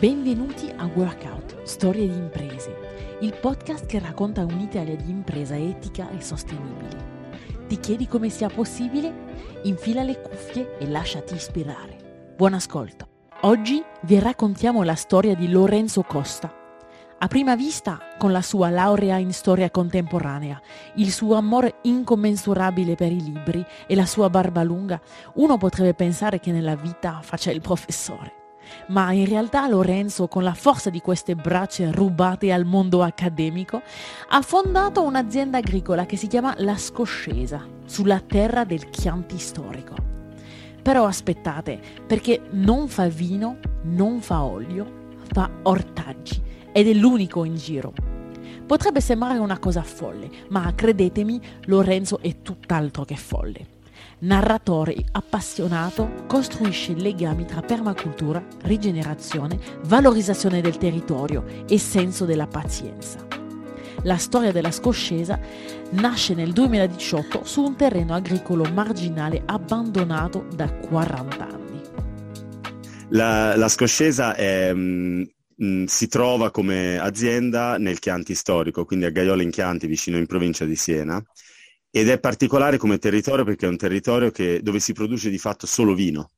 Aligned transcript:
Benvenuti 0.00 0.72
a 0.74 0.86
Workout, 0.86 1.60
Storie 1.64 2.08
di 2.08 2.16
imprese, 2.16 3.18
il 3.20 3.36
podcast 3.38 3.84
che 3.84 3.98
racconta 3.98 4.46
un'Italia 4.46 4.96
di 4.96 5.10
impresa 5.10 5.56
etica 5.56 6.08
e 6.08 6.22
sostenibile. 6.22 7.66
Ti 7.68 7.78
chiedi 7.78 8.08
come 8.08 8.30
sia 8.30 8.48
possibile? 8.48 9.60
Infila 9.64 10.02
le 10.02 10.22
cuffie 10.22 10.78
e 10.78 10.88
lasciati 10.88 11.34
ispirare. 11.34 12.32
Buon 12.34 12.54
ascolto. 12.54 13.08
Oggi 13.42 13.84
vi 14.04 14.18
raccontiamo 14.18 14.82
la 14.84 14.94
storia 14.94 15.34
di 15.34 15.50
Lorenzo 15.50 16.00
Costa. 16.00 16.50
A 17.18 17.26
prima 17.28 17.54
vista, 17.54 17.98
con 18.16 18.32
la 18.32 18.40
sua 18.40 18.70
laurea 18.70 19.18
in 19.18 19.34
storia 19.34 19.70
contemporanea, 19.70 20.58
il 20.94 21.12
suo 21.12 21.34
amore 21.34 21.74
incommensurabile 21.82 22.94
per 22.94 23.12
i 23.12 23.22
libri 23.22 23.62
e 23.86 23.94
la 23.94 24.06
sua 24.06 24.30
barba 24.30 24.62
lunga, 24.62 24.98
uno 25.34 25.58
potrebbe 25.58 25.92
pensare 25.92 26.40
che 26.40 26.52
nella 26.52 26.74
vita 26.74 27.20
faccia 27.20 27.50
il 27.50 27.60
professore 27.60 28.38
ma 28.88 29.12
in 29.12 29.26
realtà 29.26 29.66
Lorenzo, 29.68 30.28
con 30.28 30.42
la 30.42 30.54
forza 30.54 30.90
di 30.90 31.00
queste 31.00 31.34
braccia 31.34 31.90
rubate 31.90 32.52
al 32.52 32.64
mondo 32.64 33.02
accademico, 33.02 33.82
ha 34.28 34.42
fondato 34.42 35.02
un'azienda 35.02 35.58
agricola 35.58 36.06
che 36.06 36.16
si 36.16 36.26
chiama 36.26 36.54
La 36.58 36.76
Scoscesa, 36.76 37.66
sulla 37.84 38.20
terra 38.20 38.64
del 38.64 38.90
Chianti 38.90 39.38
storico. 39.38 39.94
Però 40.82 41.04
aspettate, 41.06 41.80
perché 42.06 42.40
non 42.50 42.88
fa 42.88 43.08
vino, 43.08 43.58
non 43.82 44.20
fa 44.20 44.42
olio, 44.42 45.16
fa 45.32 45.50
ortaggi 45.62 46.40
ed 46.72 46.88
è 46.88 46.92
l'unico 46.92 47.44
in 47.44 47.56
giro. 47.56 47.92
Potrebbe 48.66 49.00
sembrare 49.00 49.38
una 49.38 49.58
cosa 49.58 49.82
folle, 49.82 50.30
ma 50.48 50.72
credetemi, 50.74 51.40
Lorenzo 51.66 52.20
è 52.20 52.40
tutt'altro 52.40 53.04
che 53.04 53.16
folle 53.16 53.78
narratore 54.20 54.94
appassionato, 55.12 56.24
costruisce 56.26 56.94
legami 56.94 57.44
tra 57.44 57.60
permacultura, 57.60 58.44
rigenerazione, 58.62 59.58
valorizzazione 59.84 60.60
del 60.60 60.76
territorio 60.76 61.44
e 61.68 61.78
senso 61.78 62.24
della 62.24 62.46
pazienza. 62.46 63.26
La 64.04 64.16
storia 64.16 64.50
della 64.50 64.70
Scoscesa 64.70 65.38
nasce 65.90 66.34
nel 66.34 66.52
2018 66.52 67.44
su 67.44 67.62
un 67.62 67.76
terreno 67.76 68.14
agricolo 68.14 68.64
marginale 68.64 69.42
abbandonato 69.44 70.46
da 70.54 70.72
40 70.72 71.46
anni. 71.46 71.80
La, 73.08 73.56
la 73.56 73.68
Scoscesa 73.68 74.34
è, 74.34 74.72
mh, 74.72 74.78
mm, 74.80 75.22
mm, 75.64 75.84
si 75.84 76.08
trova 76.08 76.50
come 76.50 76.98
azienda 76.98 77.76
nel 77.76 77.98
Chianti 77.98 78.34
storico, 78.34 78.84
quindi 78.84 79.04
a 79.04 79.10
Gaiola 79.10 79.42
in 79.42 79.50
Chianti, 79.50 79.86
vicino 79.86 80.16
in 80.16 80.26
provincia 80.26 80.64
di 80.64 80.76
Siena 80.76 81.22
ed 81.90 82.08
è 82.08 82.20
particolare 82.20 82.78
come 82.78 82.98
territorio 82.98 83.44
perché 83.44 83.66
è 83.66 83.68
un 83.68 83.76
territorio 83.76 84.30
che, 84.30 84.60
dove 84.62 84.80
si 84.80 84.92
produce 84.92 85.30
di 85.30 85.38
fatto 85.38 85.66
solo 85.66 85.94
vino. 85.94 86.30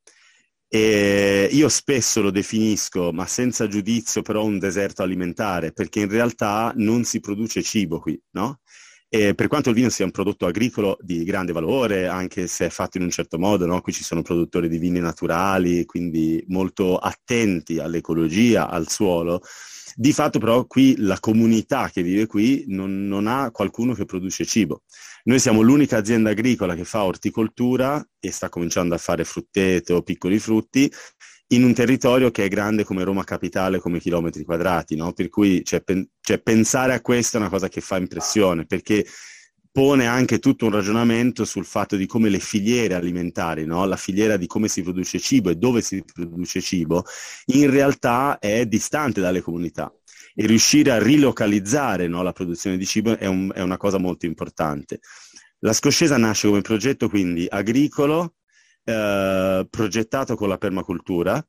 E 0.69 1.48
io 1.53 1.69
spesso 1.69 2.22
lo 2.22 2.31
definisco, 2.31 3.12
ma 3.12 3.27
senza 3.27 3.69
giudizio, 3.69 4.23
però 4.23 4.45
un 4.45 4.58
deserto 4.58 5.03
alimentare, 5.03 5.73
perché 5.73 6.00
in 6.00 6.08
realtà 6.08 6.73
non 6.77 7.05
si 7.05 7.20
produce 7.20 7.62
cibo 7.62 8.00
qui, 8.00 8.19
no? 8.30 8.61
E 9.14 9.34
per 9.34 9.47
quanto 9.47 9.69
il 9.69 9.75
vino 9.75 9.91
sia 9.91 10.06
un 10.06 10.11
prodotto 10.11 10.47
agricolo 10.47 10.97
di 11.03 11.23
grande 11.25 11.53
valore, 11.53 12.06
anche 12.06 12.47
se 12.47 12.64
è 12.64 12.69
fatto 12.70 12.97
in 12.97 13.03
un 13.03 13.11
certo 13.11 13.39
modo, 13.39 13.67
no? 13.67 13.83
qui 13.83 13.92
ci 13.92 14.03
sono 14.03 14.23
produttori 14.23 14.70
di 14.70 14.78
vini 14.78 15.00
naturali, 15.00 15.84
quindi 15.84 16.42
molto 16.48 16.97
attenti 16.97 17.78
all'ecologia, 17.78 18.70
al 18.70 18.89
suolo, 18.89 19.42
di 19.95 20.14
fatto 20.14 20.39
però 20.39 20.64
qui 20.64 20.95
la 20.97 21.20
comunità 21.20 21.91
che 21.91 22.03
vive 22.03 22.25
qui 22.25 22.64
non, 22.69 23.06
non 23.06 23.27
ha 23.27 23.50
qualcuno 23.50 23.92
che 23.92 24.06
produce 24.06 24.47
cibo. 24.47 24.84
Noi 25.25 25.39
siamo 25.39 25.61
l'unica 25.61 25.98
azienda 25.98 26.31
agricola 26.31 26.75
che 26.75 26.84
fa 26.84 27.05
orticoltura 27.05 28.05
e 28.19 28.33
sta 28.33 28.48
cominciando 28.48 28.95
a 28.97 28.98
fare 28.98 29.25
frutteto, 29.25 30.03
piccoli 30.03 30.41
frutti, 30.41 30.92
in 31.48 31.62
un 31.62 31.75
territorio 31.75 32.33
che 32.33 32.45
è 32.45 32.48
grande 32.48 32.83
come 32.83 33.05
Roma 33.05 33.23
Capitale, 33.23 33.79
come 33.79 34.01
chilometri 34.01 34.42
quadrati, 34.42 34.97
no? 34.97 35.12
Per 35.12 35.29
cui 35.29 35.64
cioè, 35.64 35.83
pen- 35.83 36.09
cioè, 36.20 36.41
pensare 36.41 36.95
a 36.95 37.01
questo 37.01 37.37
è 37.37 37.41
una 37.41 37.51
cosa 37.51 37.69
che 37.69 37.81
fa 37.81 37.98
impressione, 37.98 38.67
perché 38.67 39.06
pone 39.70 40.06
anche 40.06 40.39
tutto 40.41 40.67
un 40.67 40.73
ragionamento 40.73 41.45
sul 41.45 41.64
fatto 41.64 41.96
di 41.96 42.07
come 42.07 42.29
le 42.29 42.41
filiere 42.41 42.95
alimentari, 42.95 43.64
no? 43.64 43.86
la 43.86 43.96
filiera 43.96 44.36
di 44.36 44.46
come 44.46 44.69
si 44.69 44.83
produce 44.83 45.19
cibo 45.19 45.48
e 45.48 45.55
dove 45.55 45.80
si 45.80 46.05
produce 46.05 46.61
cibo, 46.61 47.05
in 47.55 47.70
realtà 47.70 48.39
è 48.39 48.67
distante 48.67 49.23
dalle 49.23 49.41
comunità 49.41 49.91
e 50.35 50.47
riuscire 50.47 50.91
a 50.91 51.03
rilocalizzare 51.03 52.07
no, 52.09 52.23
la 52.23 52.33
produzione 52.33 52.77
di 52.77 52.87
cibo 52.87 53.17
è, 53.17 53.27
un, 53.27 53.51
è, 53.55 53.61
una 53.61 53.77
cosa 53.77 53.98
molto 53.98 54.27
importante. 54.27 55.01
La 55.59 55.73
Scoscesa 55.73 56.17
nasce 56.17 56.48
come 56.48 56.61
progetto 56.61 57.09
quindi 57.09 57.47
agricolo, 57.48 58.35
eh, 58.85 59.67
progettato 59.69 60.35
con 60.35 60.48
la 60.48 60.59
permacultura, 60.59 61.45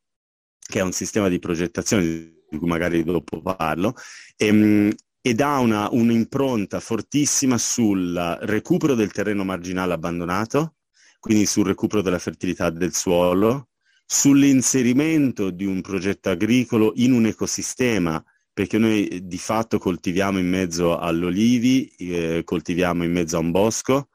che 0.59 0.79
è 0.79 0.83
un 0.83 0.91
sistema 0.91 1.29
di 1.29 1.39
progettazione 1.39 2.03
di 2.03 2.57
cui 2.57 2.67
magari 2.67 3.03
dopo 3.03 3.41
parlo, 3.41 3.95
e, 4.35 4.47
ehm, 4.47 4.93
ed 5.25 5.39
ha 5.39 5.59
una, 5.59 5.87
un'impronta 5.89 6.79
fortissima 6.81 7.57
sul 7.57 8.37
recupero 8.41 8.93
del 8.93 9.11
terreno 9.11 9.45
marginale 9.45 9.93
abbandonato, 9.93 10.75
quindi 11.19 11.45
sul 11.45 11.65
recupero 11.65 12.01
della 12.01 12.19
fertilità 12.19 12.69
del 12.69 12.93
suolo, 12.93 13.69
sull'inserimento 14.05 15.49
di 15.49 15.65
un 15.65 15.79
progetto 15.79 16.29
agricolo 16.29 16.91
in 16.95 17.13
un 17.13 17.25
ecosistema 17.25 18.21
perché 18.53 18.77
noi 18.77 19.07
eh, 19.07 19.25
di 19.25 19.37
fatto 19.37 19.79
coltiviamo 19.79 20.37
in 20.39 20.47
mezzo 20.47 20.97
all'olivi, 20.97 21.87
eh, 21.97 22.41
coltiviamo 22.45 23.03
in 23.03 23.11
mezzo 23.11 23.37
a 23.37 23.39
un 23.39 23.51
bosco. 23.51 24.09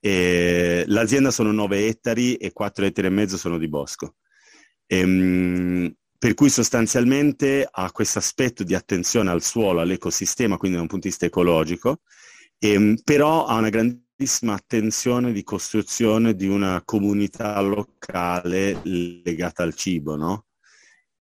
E 0.00 0.84
l'azienda 0.86 1.30
sono 1.30 1.52
9 1.52 1.86
ettari 1.86 2.34
e 2.36 2.52
4 2.52 2.84
ettari 2.84 3.06
e 3.06 3.10
mezzo 3.10 3.36
sono 3.36 3.58
di 3.58 3.68
bosco. 3.68 4.16
Ehm, 4.86 5.94
per 6.18 6.34
cui 6.34 6.48
sostanzialmente 6.48 7.66
ha 7.70 7.92
questo 7.92 8.18
aspetto 8.18 8.64
di 8.64 8.74
attenzione 8.74 9.30
al 9.30 9.42
suolo, 9.42 9.80
all'ecosistema, 9.80 10.56
quindi 10.56 10.76
da 10.76 10.82
un 10.82 10.88
punto 10.88 11.06
di 11.06 11.10
vista 11.10 11.26
ecologico, 11.26 12.00
ehm, 12.58 12.96
però 13.04 13.46
ha 13.46 13.56
una 13.58 13.68
grandissima 13.68 14.54
attenzione 14.54 15.32
di 15.32 15.42
costruzione 15.42 16.34
di 16.34 16.46
una 16.48 16.82
comunità 16.84 17.60
locale 17.60 18.80
legata 18.84 19.62
al 19.62 19.74
cibo, 19.74 20.16
no? 20.16 20.45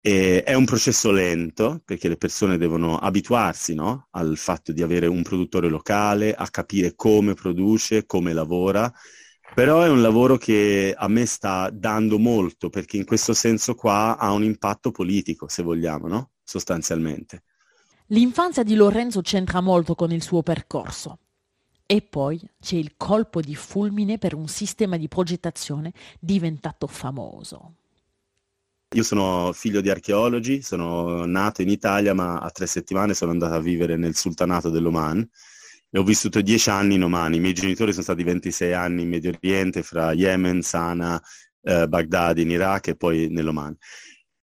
E 0.07 0.43
è 0.43 0.53
un 0.53 0.67
processo 0.67 1.11
lento 1.11 1.81
perché 1.83 2.09
le 2.09 2.19
persone 2.19 2.59
devono 2.59 2.99
abituarsi 2.99 3.73
no? 3.73 4.09
al 4.11 4.37
fatto 4.37 4.71
di 4.71 4.83
avere 4.83 5.07
un 5.07 5.23
produttore 5.23 5.71
locale, 5.71 6.35
a 6.35 6.47
capire 6.51 6.95
come 6.95 7.33
produce, 7.33 8.05
come 8.05 8.35
lavora, 8.35 8.93
però 9.55 9.81
è 9.81 9.89
un 9.89 10.03
lavoro 10.03 10.37
che 10.37 10.95
a 10.95 11.09
me 11.09 11.25
sta 11.25 11.71
dando 11.71 12.19
molto 12.19 12.69
perché 12.69 12.99
in 12.99 13.07
questo 13.07 13.33
senso 13.33 13.75
qua 13.75 14.19
ha 14.19 14.31
un 14.33 14.45
impatto 14.45 14.91
politico, 14.91 15.49
se 15.49 15.63
vogliamo, 15.63 16.07
no? 16.07 16.33
sostanzialmente. 16.43 17.45
L'infanzia 18.09 18.63
di 18.63 18.75
Lorenzo 18.75 19.23
c'entra 19.23 19.63
molto 19.63 19.95
con 19.95 20.13
il 20.13 20.23
suo 20.23 20.43
percorso. 20.43 21.19
E 21.87 22.03
poi 22.03 22.39
c'è 22.61 22.77
il 22.77 22.93
colpo 22.99 23.41
di 23.41 23.55
fulmine 23.55 24.19
per 24.19 24.35
un 24.35 24.49
sistema 24.49 24.99
di 24.99 25.09
progettazione 25.09 25.95
diventato 26.21 26.87
famoso. 26.87 27.77
Io 28.95 29.03
sono 29.03 29.53
figlio 29.53 29.81
di 29.81 29.91
archeologi, 29.91 30.63
sono 30.63 31.25
nato 31.27 31.63
in 31.63 31.69
Italia, 31.69 32.15
ma 32.15 32.39
a 32.39 32.49
tre 32.51 32.67
settimane 32.67 33.13
sono 33.13 33.33
andato 33.33 33.55
a 33.55 33.61
vivere 33.61 33.97
nel 33.97 34.15
sultanato 34.15 34.71
dell'Oman 34.71 35.29
e 35.91 35.99
ho 35.99 36.05
vissuto 36.05 36.41
dieci 36.41 36.71
anni 36.71 36.95
in 36.95 37.03
Oman. 37.03 37.35
I 37.35 37.41
miei 37.41 37.55
genitori 37.55 37.91
sono 37.91 38.05
stati 38.05 38.23
26 38.23 38.73
anni 38.73 39.03
in 39.03 39.09
Medio 39.09 39.31
Oriente, 39.31 39.83
fra 39.83 40.13
Yemen, 40.13 40.63
Sana, 40.63 41.21
eh, 41.63 41.89
Baghdad 41.89 42.39
in 42.39 42.51
Iraq 42.51 42.89
e 42.89 42.97
poi 42.97 43.27
nell'Oman. 43.31 43.77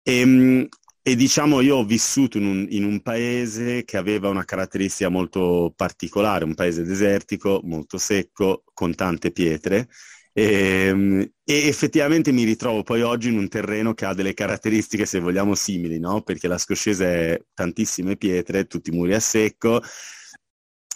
E, 0.04 0.20
ehm, 0.20 0.68
e 1.02 1.16
diciamo 1.16 1.62
io 1.62 1.78
ho 1.78 1.86
vissuto 1.86 2.38
in 2.38 2.46
un, 2.46 2.68
in 2.70 2.84
un, 2.84 3.02
paese 3.02 3.84
che 3.84 3.98
aveva 3.98 4.30
una 4.30 4.46
caratteristica 4.46 5.10
molto 5.10 5.74
particolare, 5.76 6.46
un 6.46 6.54
paese 6.54 6.84
desertico, 6.84 7.62
molto 7.64 7.98
secco, 7.98 8.64
con 8.74 8.94
tante 8.94 9.32
pietre 9.32 9.88
e, 10.38 10.88
ehm, 10.88 11.22
e, 11.46 11.68
effettivamente 11.68 12.34
mi 12.34 12.44
ritrovo 12.44 12.84
poi 12.84 13.01
oggi 13.01 13.29
in 13.29 13.38
un 13.38 13.47
terreno 13.47 13.94
che 13.94 14.03
ha 14.03 14.13
delle 14.13 14.34
caratteristiche, 14.34 15.06
se 15.06 15.19
vogliamo, 15.22 15.56
simili, 15.56 15.97
no? 15.97 16.23
Perché 16.23 16.50
la 16.50 16.57
Scoscese 16.57 17.06
è 17.06 17.41
tantissime 17.53 18.17
pietre, 18.17 18.66
tutti 18.67 18.91
muri 18.91 19.14
a 19.14 19.22
secco, 19.22 19.82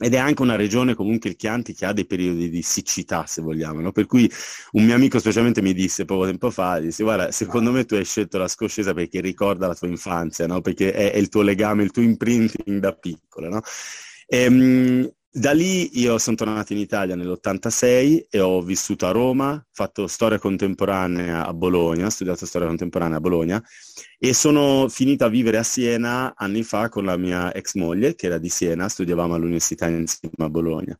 ed 0.01 0.13
è 0.13 0.17
anche 0.17 0.41
una 0.41 0.55
regione 0.57 0.93
comunque 0.93 1.29
il 1.29 1.35
Chianti 1.37 1.73
che 1.73 1.85
ha 1.85 1.93
dei 1.93 2.05
periodi 2.05 2.49
di 2.49 2.61
siccità 2.61 3.25
se 3.25 3.41
vogliamo 3.41 3.81
no? 3.81 3.91
per 3.91 4.05
cui 4.05 4.31
un 4.71 4.85
mio 4.85 4.95
amico 4.95 5.19
specialmente 5.19 5.61
mi 5.61 5.73
disse 5.73 6.05
poco 6.05 6.23
tempo 6.25 6.49
fa 6.51 6.79
disse 6.79 7.03
guarda 7.03 7.31
secondo 7.31 7.71
me 7.73 7.83
tu 7.83 7.95
hai 7.95 8.05
scelto 8.05 8.37
la 8.37 8.47
scoscesa 8.47 8.93
perché 8.93 9.19
ricorda 9.19 9.67
la 9.67 9.75
tua 9.75 9.89
infanzia 9.89 10.47
no? 10.47 10.61
perché 10.61 10.93
è, 10.93 11.11
è, 11.11 11.17
il 11.17 11.27
tuo 11.27 11.41
legame 11.41 11.83
il 11.83 11.91
tuo 11.91 12.01
imprinting 12.01 12.79
da 12.79 12.93
piccolo 12.93 13.49
no? 13.49 13.61
e, 14.25 14.43
ehm, 14.43 15.11
da 15.31 15.51
lì 15.51 15.99
io 15.99 16.17
sono 16.17 16.35
tornato 16.35 16.73
in 16.73 16.79
Italia 16.79 17.15
nell'86 17.15 18.25
e 18.29 18.39
ho 18.39 18.61
vissuto 18.61 19.05
a 19.05 19.11
Roma, 19.11 19.63
fatto 19.71 20.07
storia 20.07 20.39
contemporanea 20.39 21.45
a 21.45 21.53
Bologna, 21.53 22.07
ho 22.07 22.09
studiato 22.09 22.47
storia 22.47 22.67
contemporanea 22.67 23.17
a 23.17 23.19
Bologna 23.19 23.63
e 24.17 24.33
sono 24.33 24.87
finito 24.89 25.25
a 25.25 25.29
vivere 25.29 25.57
a 25.57 25.63
Siena 25.63 26.33
anni 26.35 26.63
fa 26.63 26.89
con 26.89 27.05
la 27.05 27.15
mia 27.15 27.53
ex 27.53 27.75
moglie 27.75 28.15
che 28.15 28.25
era 28.25 28.39
di 28.39 28.49
Siena, 28.49 28.89
studiavamo 28.89 29.35
all'università 29.35 29.87
insieme 29.87 30.33
a 30.37 30.49
Bologna. 30.49 30.97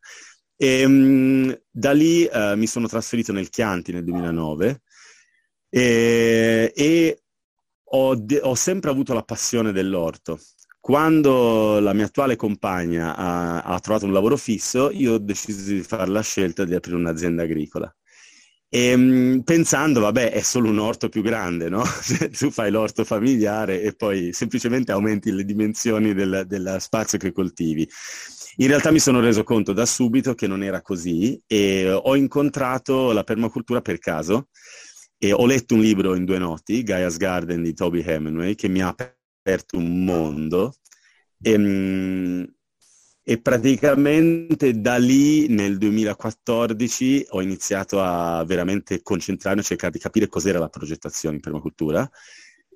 E, 0.56 0.84
um, 0.84 1.58
da 1.68 1.92
lì 1.92 2.28
uh, 2.30 2.56
mi 2.56 2.66
sono 2.66 2.86
trasferito 2.86 3.32
nel 3.32 3.48
Chianti 3.48 3.92
nel 3.92 4.04
2009 4.04 4.82
e, 5.70 6.72
e 6.74 7.22
ho, 7.92 8.14
de- 8.14 8.40
ho 8.42 8.54
sempre 8.54 8.90
avuto 8.90 9.12
la 9.14 9.22
passione 9.22 9.72
dell'orto. 9.72 10.38
Quando 10.80 11.78
la 11.78 11.92
mia 11.92 12.06
attuale 12.06 12.36
compagna 12.36 13.14
ha, 13.14 13.62
ha, 13.62 13.78
trovato 13.80 14.06
un 14.06 14.12
lavoro 14.12 14.38
fisso, 14.38 14.90
io 14.90 15.14
ho 15.14 15.18
deciso 15.18 15.72
di 15.72 15.82
fare 15.82 16.10
la 16.10 16.22
scelta 16.22 16.64
di 16.64 16.74
aprire 16.74 16.96
un'azienda 16.96 17.42
agricola. 17.42 17.94
E, 18.72 18.86
ehm, 18.86 19.42
pensando, 19.42 20.00
vabbè, 20.00 20.30
è 20.32 20.40
solo 20.40 20.70
un 20.70 20.78
orto 20.78 21.08
più 21.08 21.22
grande, 21.22 21.68
no? 21.68 21.82
Tu 22.38 22.50
fai 22.50 22.70
l'orto 22.70 23.04
familiare 23.04 23.82
e 23.82 23.94
poi 23.94 24.32
semplicemente 24.32 24.92
aumenti 24.92 25.30
le 25.32 25.44
dimensioni 25.44 26.14
del, 26.14 26.44
dello 26.46 26.78
spazio 26.78 27.18
che 27.18 27.32
coltivi. 27.32 27.86
In 28.56 28.68
realtà 28.68 28.90
mi 28.90 29.00
sono 29.00 29.20
reso 29.20 29.42
conto 29.42 29.72
da 29.72 29.86
subito 29.86 30.34
che 30.34 30.46
non 30.46 30.62
era 30.62 30.82
così 30.82 31.40
e 31.46 31.90
ho 31.90 32.16
incontrato 32.16 33.12
la 33.12 33.24
permacultura 33.24 33.80
per 33.80 33.98
caso 33.98 34.48
e 35.18 35.32
ho 35.32 35.46
letto 35.46 35.74
un 35.74 35.80
libro 35.80 36.14
in 36.14 36.24
due 36.24 36.38
notti, 36.38 36.82
Gaia's 36.82 37.16
Garden 37.16 37.62
di 37.62 37.74
Toby 37.74 38.02
Hemingway, 38.02 38.54
che 38.54 38.68
mi 38.68 38.82
ha 38.82 38.88
aperto 38.88 39.19
un 39.72 40.04
mondo 40.04 40.74
e, 41.40 41.52
ehm, 41.52 42.54
e 43.22 43.40
praticamente 43.40 44.80
da 44.80 44.96
lì 44.96 45.46
nel 45.48 45.78
2014 45.78 47.26
ho 47.30 47.42
iniziato 47.42 48.02
a 48.02 48.42
veramente 48.44 49.02
concentrarmi, 49.02 49.60
a 49.60 49.64
cercare 49.64 49.92
di 49.92 49.98
capire 49.98 50.26
cos'era 50.26 50.58
la 50.58 50.68
progettazione 50.68 51.36
in 51.36 51.40
permacultura 51.40 52.10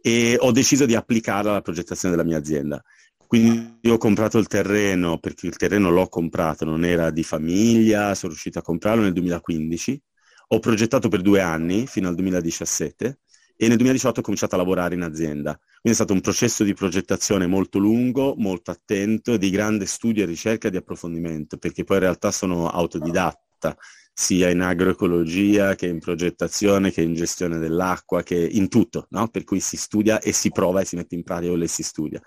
e 0.01 0.37
ho 0.39 0.53
deciso 0.53 0.87
di 0.87 0.95
applicarla 0.95 1.51
alla 1.51 1.63
progettazione 1.63 2.15
della 2.15 2.29
mia 2.29 2.39
azienda. 2.39 2.83
Quindi 3.27 3.89
ho 3.89 3.97
comprato 3.97 4.39
il 4.39 4.47
terreno, 4.47 5.19
perché 5.19 5.47
il 5.47 5.57
terreno 5.57 5.91
l'ho 5.91 6.09
comprato, 6.09 6.65
non 6.65 6.85
era 6.85 7.11
di 7.11 7.25
famiglia, 7.25 8.15
sono 8.15 8.33
riuscito 8.33 8.59
a 8.59 8.63
comprarlo 8.63 9.03
nel 9.03 9.13
2015. 9.13 10.01
Ho 10.49 10.59
progettato 10.61 11.09
per 11.09 11.23
due 11.23 11.41
anni, 11.41 11.87
fino 11.87 12.09
al 12.09 12.15
2017, 12.15 13.21
e 13.57 13.69
nel 13.69 13.77
2018 13.77 14.21
ho 14.21 14.23
cominciato 14.23 14.55
a 14.55 14.59
lavorare 14.59 14.95
in 14.95 15.03
azienda. 15.03 15.57
Quindi 15.57 15.91
è 15.91 15.95
stato 15.95 16.13
un 16.13 16.21
processo 16.21 16.65
di 16.65 16.75
progettazione 16.75 17.47
molto 17.47 17.79
lungo, 17.79 18.35
molto 18.37 18.71
attento, 18.71 19.37
di 19.37 19.51
grande 19.51 19.87
studio 19.87 20.25
e 20.25 20.27
ricerca 20.27 20.69
e 20.69 20.71
di 20.71 20.77
approfondimento, 20.77 21.57
perché 21.57 21.85
poi 21.85 21.99
in 21.99 22.03
realtà 22.03 22.31
sono 22.31 22.69
autodidatta, 22.69 23.77
sia 24.13 24.49
in 24.49 24.61
agroecologia 24.61 25.75
che 25.75 25.87
in 25.87 25.99
progettazione, 25.99 26.93
che 26.93 27.03
in 27.03 27.15
gestione 27.15 27.59
dell'acqua, 27.59 28.23
che 28.23 28.37
in 28.37 28.69
tutto, 28.69 29.07
no? 29.11 29.29
per 29.29 29.45
cui 29.45 29.61
si 29.61 29.77
studia 29.77 30.21
e 30.21 30.33
si 30.33 30.51
prova 30.51 30.81
e 30.81 30.85
si 30.85 30.97
mette 30.97 31.15
in 31.15 31.23
pratica 31.23 31.53
e 31.53 31.69
si 31.69 31.83
studia. 31.83 32.21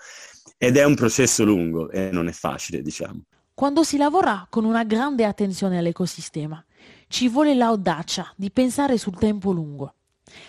Ed 0.57 0.75
è 0.75 0.83
un 0.83 0.95
processo 0.95 1.43
lungo 1.43 1.89
e 1.89 2.09
non 2.11 2.27
è 2.27 2.31
facile, 2.31 2.81
diciamo. 2.81 3.21
Quando 3.53 3.83
si 3.83 3.97
lavora 3.97 4.45
con 4.49 4.65
una 4.65 4.83
grande 4.83 5.25
attenzione 5.25 5.77
all'ecosistema, 5.77 6.63
ci 7.07 7.27
vuole 7.27 7.55
l'audacia 7.55 8.31
di 8.35 8.51
pensare 8.51 8.97
sul 8.97 9.17
tempo 9.17 9.51
lungo 9.51 9.93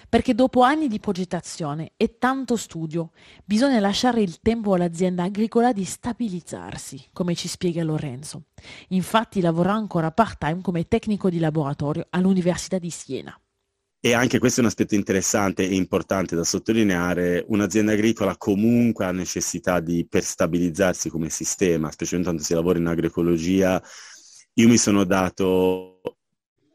perché 0.09 0.35
dopo 0.35 0.63
anni 0.63 0.89
di 0.89 1.01
progettazione 1.01 1.93
e 1.97 2.19
tanto 2.19 2.57
studio 2.57 3.11
bisogna 3.45 3.81
lasciare 3.81 4.21
il 4.21 4.41
tempo 4.41 4.75
all'azienda 4.75 5.25
agricola 5.25 5.73
di 5.73 5.85
stabilizzarsi, 5.85 7.09
come 7.13 7.35
ci 7.35 7.49
spiega 7.49 7.83
Lorenzo. 7.85 8.45
Infatti 8.89 9.41
lavora 9.41 9.73
ancora 9.73 10.11
part-time 10.11 10.61
come 10.63 10.89
tecnico 10.89 11.31
di 11.31 11.39
laboratorio 11.39 12.07
all'Università 12.11 12.79
di 12.79 12.91
Siena. 12.91 13.39
E 14.01 14.13
anche 14.13 14.39
questo 14.39 14.61
è 14.61 14.63
un 14.63 14.69
aspetto 14.69 14.95
interessante 14.95 15.65
e 15.65 15.75
importante 15.75 16.37
da 16.37 16.45
sottolineare. 16.45 17.45
Un'azienda 17.49 17.93
agricola 17.93 18.37
comunque 18.37 19.05
ha 19.05 19.11
necessità 19.11 19.81
di, 19.81 20.07
per 20.09 20.23
stabilizzarsi 20.23 21.11
come 21.11 21.31
sistema, 21.31 21.91
specialmente 21.91 22.31
quando 22.31 22.43
si 22.45 22.55
lavora 22.55 22.79
in 22.79 22.87
agroecologia. 22.87 23.83
Io 24.55 24.69
mi 24.69 24.77
sono 24.77 25.03
dato 25.03 26.18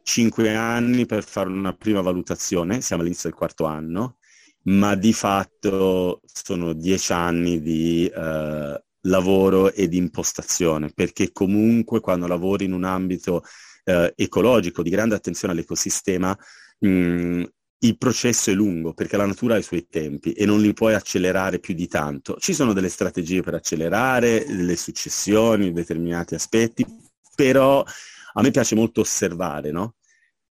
cinque 0.04 0.54
anni 0.54 1.06
per 1.06 1.24
fare 1.24 1.48
una 1.48 1.72
prima 1.72 2.02
valutazione, 2.02 2.82
siamo 2.82 3.02
all'inizio 3.02 3.30
del 3.30 3.38
quarto 3.38 3.64
anno, 3.64 4.18
ma 4.64 4.94
di 4.94 5.12
fatto 5.12 6.20
sono 6.24 6.74
dieci 6.74 7.12
anni 7.12 7.60
di 7.60 8.06
eh, 8.06 8.84
lavoro 9.00 9.72
e 9.72 9.88
di 9.88 9.96
impostazione, 9.96 10.90
perché 10.94 11.32
comunque 11.32 12.00
quando 12.00 12.26
lavori 12.26 12.66
in 12.66 12.72
un 12.72 12.84
ambito 12.84 13.42
eh, 13.84 14.12
ecologico 14.14 14.82
di 14.82 14.90
grande 14.90 15.14
attenzione 15.14 15.54
all'ecosistema, 15.54 16.36
mh, 16.78 17.42
il 17.78 17.98
processo 17.98 18.50
è 18.50 18.54
lungo 18.54 18.94
perché 18.94 19.16
la 19.16 19.26
natura 19.26 19.54
ha 19.54 19.58
i 19.58 19.62
suoi 19.62 19.86
tempi 19.88 20.32
e 20.32 20.46
non 20.46 20.60
li 20.60 20.72
puoi 20.72 20.94
accelerare 20.94 21.58
più 21.58 21.74
di 21.74 21.86
tanto. 21.86 22.36
Ci 22.38 22.54
sono 22.54 22.72
delle 22.72 22.88
strategie 22.88 23.42
per 23.42 23.54
accelerare 23.54 24.46
le 24.48 24.76
successioni, 24.76 25.72
determinati 25.72 26.34
aspetti, 26.34 26.86
però 27.34 27.84
a 28.34 28.42
me 28.42 28.50
piace 28.50 28.74
molto 28.74 29.00
osservare, 29.00 29.70
no? 29.70 29.96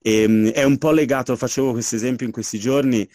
E, 0.01 0.23
ehm, 0.23 0.51
è 0.51 0.65
un 0.65 0.79
po' 0.79 0.91
legato, 0.93 1.37
facevo 1.37 1.73
questo 1.73 1.97
esempio 1.97 2.27
in 2.27 2.33
questi 2.33 2.59
giorni, 2.59 3.09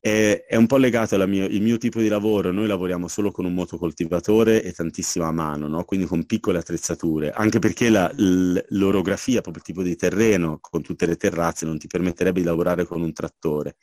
è, 0.00 0.44
è 0.46 0.56
un 0.56 0.66
po' 0.66 0.76
legato 0.76 1.16
al 1.16 1.28
mio, 1.28 1.48
mio, 1.48 1.78
tipo 1.78 2.00
di 2.00 2.08
lavoro. 2.08 2.52
Noi 2.52 2.66
lavoriamo 2.66 3.08
solo 3.08 3.30
con 3.30 3.44
un 3.44 3.54
motocoltivatore 3.54 4.62
e 4.62 4.72
tantissimo 4.72 5.24
a 5.26 5.32
mano, 5.32 5.66
no? 5.68 5.84
quindi 5.84 6.06
con 6.06 6.24
piccole 6.24 6.58
attrezzature, 6.58 7.30
anche 7.32 7.58
perché 7.58 7.88
la, 7.90 8.10
l'orografia, 8.14 9.40
proprio 9.40 9.62
il 9.62 9.68
tipo 9.68 9.82
di 9.82 9.96
terreno, 9.96 10.58
con 10.60 10.82
tutte 10.82 11.06
le 11.06 11.16
terrazze, 11.16 11.66
non 11.66 11.78
ti 11.78 11.86
permetterebbe 11.86 12.40
di 12.40 12.46
lavorare 12.46 12.84
con 12.86 13.02
un 13.02 13.12
trattore. 13.12 13.76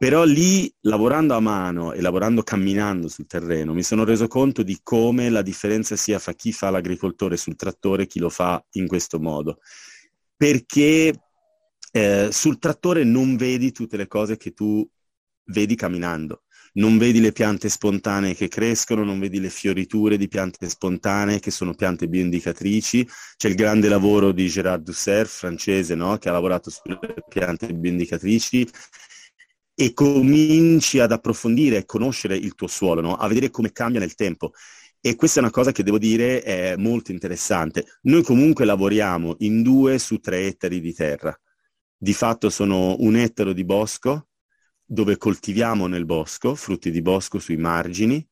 Però 0.00 0.24
lì, 0.24 0.74
lavorando 0.84 1.34
a 1.34 1.40
mano 1.40 1.92
e 1.92 2.00
lavorando 2.00 2.42
camminando 2.42 3.06
sul 3.06 3.26
terreno, 3.26 3.74
mi 3.74 3.82
sono 3.82 4.02
reso 4.02 4.28
conto 4.28 4.62
di 4.62 4.80
come 4.82 5.28
la 5.28 5.42
differenza 5.42 5.94
sia 5.94 6.18
fra 6.18 6.32
chi 6.32 6.52
fa 6.52 6.70
l'agricoltore 6.70 7.36
sul 7.36 7.54
trattore 7.54 8.04
e 8.04 8.06
chi 8.06 8.18
lo 8.18 8.30
fa 8.30 8.64
in 8.76 8.86
questo 8.86 9.20
modo. 9.20 9.58
Perché 10.34 11.12
eh, 11.92 12.28
sul 12.32 12.58
trattore 12.58 13.04
non 13.04 13.36
vedi 13.36 13.72
tutte 13.72 13.98
le 13.98 14.06
cose 14.06 14.38
che 14.38 14.52
tu 14.52 14.88
vedi 15.48 15.74
camminando. 15.74 16.44
Non 16.72 16.96
vedi 16.96 17.20
le 17.20 17.32
piante 17.32 17.68
spontanee 17.68 18.34
che 18.34 18.48
crescono, 18.48 19.04
non 19.04 19.18
vedi 19.18 19.38
le 19.38 19.50
fioriture 19.50 20.16
di 20.16 20.28
piante 20.28 20.66
spontanee 20.70 21.40
che 21.40 21.50
sono 21.50 21.74
piante 21.74 22.08
bioindicatrici. 22.08 23.06
C'è 23.36 23.48
il 23.48 23.54
grande 23.54 23.90
lavoro 23.90 24.32
di 24.32 24.48
Gérard 24.48 24.82
Dusser, 24.82 25.26
francese, 25.26 25.94
no? 25.94 26.16
che 26.16 26.30
ha 26.30 26.32
lavorato 26.32 26.70
sulle 26.70 26.98
piante 27.28 27.70
bioindicatrici 27.74 28.66
e 29.80 29.94
cominci 29.94 30.98
ad 30.98 31.12
approfondire 31.12 31.78
e 31.78 31.84
conoscere 31.86 32.36
il 32.36 32.54
tuo 32.54 32.66
suolo, 32.66 33.00
no? 33.00 33.14
a 33.16 33.26
vedere 33.28 33.50
come 33.50 33.72
cambia 33.72 34.00
nel 34.00 34.14
tempo. 34.14 34.52
E 35.00 35.16
questa 35.16 35.40
è 35.40 35.42
una 35.42 35.50
cosa 35.50 35.72
che 35.72 35.82
devo 35.82 35.98
dire 35.98 36.42
è 36.42 36.76
molto 36.76 37.12
interessante. 37.12 37.86
Noi 38.02 38.22
comunque 38.22 38.66
lavoriamo 38.66 39.36
in 39.38 39.62
due 39.62 39.98
su 39.98 40.18
tre 40.18 40.46
ettari 40.46 40.80
di 40.80 40.92
terra 40.92 41.34
di 42.02 42.14
fatto 42.14 42.48
sono 42.48 42.96
un 43.00 43.14
ettaro 43.16 43.52
di 43.52 43.62
bosco 43.62 44.28
dove 44.82 45.18
coltiviamo 45.18 45.86
nel 45.86 46.06
bosco 46.06 46.54
frutti 46.54 46.90
di 46.90 47.02
bosco 47.02 47.38
sui 47.38 47.58
margini 47.58 48.26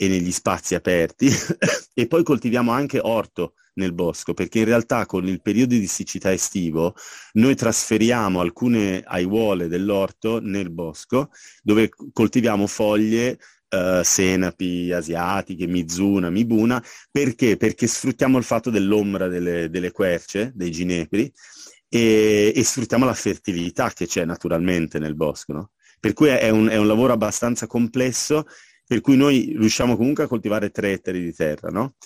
e 0.00 0.06
negli 0.06 0.30
spazi 0.30 0.76
aperti 0.76 1.28
e 1.92 2.06
poi 2.06 2.22
coltiviamo 2.22 2.70
anche 2.70 3.00
orto 3.00 3.54
nel 3.74 3.92
bosco 3.92 4.32
perché 4.32 4.60
in 4.60 4.66
realtà 4.66 5.06
con 5.06 5.26
il 5.26 5.42
periodo 5.42 5.74
di 5.74 5.88
siccità 5.88 6.32
estivo 6.32 6.94
noi 7.32 7.56
trasferiamo 7.56 8.38
alcune 8.40 9.02
aiuole 9.04 9.66
dell'orto 9.66 10.40
nel 10.40 10.70
bosco 10.70 11.30
dove 11.62 11.90
coltiviamo 12.12 12.66
foglie 12.66 13.38
Uh, 13.70 14.02
senapi 14.02 14.90
asiatiche, 14.92 15.66
mizuna, 15.66 16.30
mibuna, 16.30 16.82
perché? 17.10 17.58
Perché 17.58 17.86
sfruttiamo 17.86 18.38
il 18.38 18.44
fatto 18.44 18.70
dell'ombra 18.70 19.28
delle, 19.28 19.68
delle 19.68 19.92
querce, 19.92 20.52
dei 20.54 20.70
ginepri, 20.70 21.30
e, 21.86 22.52
e 22.54 22.64
sfruttiamo 22.64 23.04
la 23.04 23.12
fertilità 23.12 23.90
che 23.90 24.06
c'è 24.06 24.24
naturalmente 24.24 24.98
nel 24.98 25.14
bosco. 25.14 25.52
No? 25.52 25.70
Per 26.00 26.12
cui 26.12 26.28
è 26.28 26.50
un, 26.50 26.68
è 26.68 26.76
un, 26.76 26.86
lavoro 26.86 27.12
abbastanza 27.12 27.66
complesso, 27.66 28.46
per 28.88 29.02
cui 29.02 29.18
noi 29.18 29.54
riusciamo 29.54 29.98
comunque 29.98 30.24
a 30.24 30.26
coltivare 30.26 30.70
tre 30.70 30.92
ettari 30.92 31.22
di 31.22 31.34
terra, 31.34 31.68
no? 31.68 31.96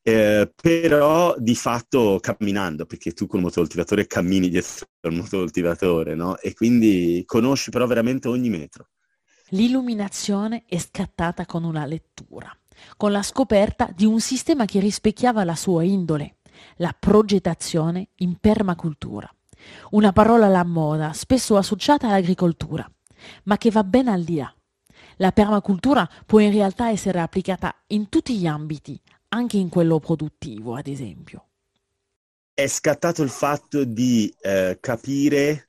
Eh, 0.00 0.50
però 0.54 1.34
di 1.36 1.56
fatto 1.56 2.18
camminando, 2.20 2.86
perché 2.86 3.12
tu 3.12 3.26
con 3.26 3.40
il 3.40 3.46
motocoltivatore 3.46 4.06
cammini 4.06 4.48
dietro 4.48 4.86
al 5.00 5.12
motocoltivatore, 5.12 6.14
no? 6.14 6.38
E 6.38 6.54
quindi 6.54 7.24
conosci 7.26 7.70
però 7.70 7.84
veramente 7.86 8.28
ogni 8.28 8.48
metro. 8.48 8.90
L'illuminazione 9.48 10.62
è 10.66 10.78
scattata 10.78 11.44
con 11.46 11.64
una 11.64 11.84
lettura, 11.84 12.56
con 12.96 13.10
la 13.10 13.22
scoperta 13.22 13.90
di 13.92 14.04
un 14.04 14.20
sistema 14.20 14.66
che 14.66 14.78
rispecchiava 14.78 15.42
la 15.42 15.56
sua 15.56 15.82
indole, 15.82 16.36
la 16.76 16.94
progettazione 16.96 18.10
in 18.18 18.36
permacultura. 18.36 19.28
Una 19.90 20.12
parola 20.12 20.46
alla 20.46 20.64
moda, 20.64 21.12
spesso 21.12 21.56
associata 21.56 22.06
all'agricoltura, 22.06 22.88
ma 23.44 23.58
che 23.58 23.72
va 23.72 23.82
ben 23.82 24.06
al 24.06 24.22
di 24.22 24.36
là. 24.36 24.54
La 25.20 25.32
permacultura 25.32 26.08
può 26.24 26.40
in 26.40 26.50
realtà 26.50 26.88
essere 26.88 27.20
applicata 27.20 27.74
in 27.88 28.08
tutti 28.08 28.38
gli 28.38 28.46
ambiti, 28.46 28.98
anche 29.28 29.58
in 29.58 29.68
quello 29.68 29.98
produttivo, 29.98 30.74
ad 30.74 30.86
esempio. 30.86 31.48
È 32.54 32.66
scattato 32.66 33.22
il 33.22 33.28
fatto 33.28 33.84
di 33.84 34.34
eh, 34.40 34.78
capire 34.80 35.68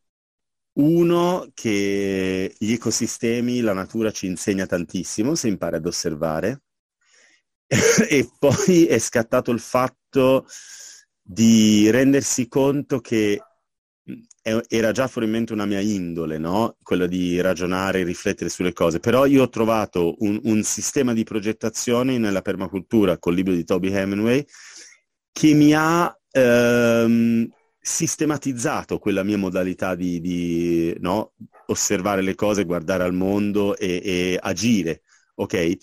uno, 0.73 1.49
che 1.53 2.55
gli 2.57 2.71
ecosistemi, 2.71 3.59
la 3.59 3.73
natura 3.73 4.11
ci 4.11 4.25
insegna 4.25 4.65
tantissimo 4.65 5.35
se 5.35 5.49
impara 5.49 5.77
ad 5.77 5.85
osservare, 5.85 6.61
e 8.07 8.31
poi 8.39 8.85
è 8.85 8.99
scattato 8.99 9.51
il 9.51 9.59
fatto 9.59 10.47
di 11.21 11.89
rendersi 11.91 12.47
conto 12.47 13.01
che 13.01 13.41
era 14.41 14.91
già 14.91 15.07
probabilmente 15.07 15.53
una 15.53 15.65
mia 15.65 15.79
indole, 15.79 16.37
no? 16.37 16.77
Quella 16.81 17.05
di 17.05 17.39
ragionare 17.41 17.99
e 17.99 18.03
riflettere 18.03 18.49
sulle 18.49 18.73
cose, 18.73 18.99
però 18.99 19.25
io 19.25 19.43
ho 19.43 19.49
trovato 19.49 20.15
un, 20.19 20.39
un, 20.43 20.63
sistema 20.63 21.13
di 21.13 21.23
progettazione 21.23 22.17
nella 22.17 22.41
permacultura 22.41 23.19
col 23.19 23.35
libro 23.35 23.53
di 23.53 23.63
Toby 23.63 23.91
Hemingway 23.91 24.43
che 25.31 25.53
mi 25.53 25.73
ha 25.73 26.15
ehm, 26.31 27.47
sistematizzato 27.79 28.99
quella 28.99 29.23
mia 29.23 29.37
modalità 29.37 29.95
di, 29.95 30.19
di 30.19 30.95
no? 30.99 31.33
osservare 31.67 32.21
le 32.21 32.35
cose, 32.35 32.65
guardare 32.65 33.03
al 33.03 33.13
mondo 33.13 33.77
e, 33.77 34.01
e 34.03 34.39
agire, 34.41 35.03
ok? 35.35 35.77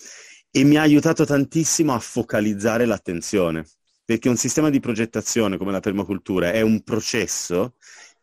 E 0.51 0.63
mi 0.63 0.77
ha 0.77 0.81
aiutato 0.81 1.25
tantissimo 1.25 1.93
a 1.93 1.99
focalizzare 1.99 2.85
l'attenzione, 2.85 3.65
perché 4.03 4.29
un 4.29 4.37
sistema 4.37 4.69
di 4.69 4.79
progettazione 4.79 5.57
come 5.57 5.71
la 5.71 5.79
permacultura 5.79 6.51
è 6.51 6.61
un 6.61 6.81
processo 6.83 7.75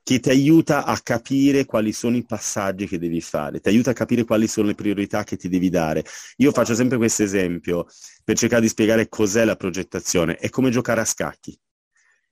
che 0.06 0.20
ti 0.20 0.28
aiuta 0.28 0.84
a 0.84 0.96
capire 1.00 1.64
quali 1.64 1.90
sono 1.90 2.16
i 2.16 2.24
passaggi 2.24 2.86
che 2.86 2.96
devi 2.96 3.20
fare, 3.20 3.58
ti 3.58 3.70
aiuta 3.70 3.90
a 3.90 3.92
capire 3.92 4.22
quali 4.22 4.46
sono 4.46 4.68
le 4.68 4.76
priorità 4.76 5.24
che 5.24 5.36
ti 5.36 5.48
devi 5.48 5.68
dare. 5.68 6.04
Io 6.36 6.52
faccio 6.52 6.76
sempre 6.76 6.96
questo 6.96 7.24
esempio 7.24 7.88
per 8.22 8.36
cercare 8.36 8.62
di 8.62 8.68
spiegare 8.68 9.08
cos'è 9.08 9.44
la 9.44 9.56
progettazione. 9.56 10.36
È 10.36 10.48
come 10.48 10.70
giocare 10.70 11.00
a 11.00 11.04
scacchi. 11.04 11.58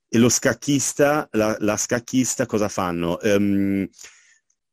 E 0.08 0.18
lo 0.18 0.28
scacchista, 0.28 1.26
la, 1.32 1.56
la 1.58 1.76
scacchista 1.76 2.46
cosa 2.46 2.68
fanno? 2.68 3.18
Um, 3.22 3.88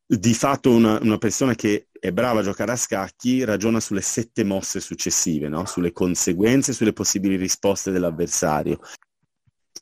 di 0.06 0.34
fatto 0.36 0.70
una, 0.70 1.00
una, 1.02 1.18
persona 1.18 1.56
che 1.56 1.88
è 2.00 2.12
brava 2.12 2.42
a 2.42 2.44
giocare 2.44 2.74
a 2.74 2.76
scacchi 2.76 3.44
ragiona 3.44 3.80
sulle 3.80 4.02
sette 4.02 4.44
mosse 4.44 4.80
successive, 4.80 5.48
no? 5.48 5.66
sulle 5.66 5.92
conseguenze, 5.92 6.72
sulle 6.72 6.94
possibili 6.94 7.36
risposte 7.36 7.90
dell'avversario. 7.90 8.80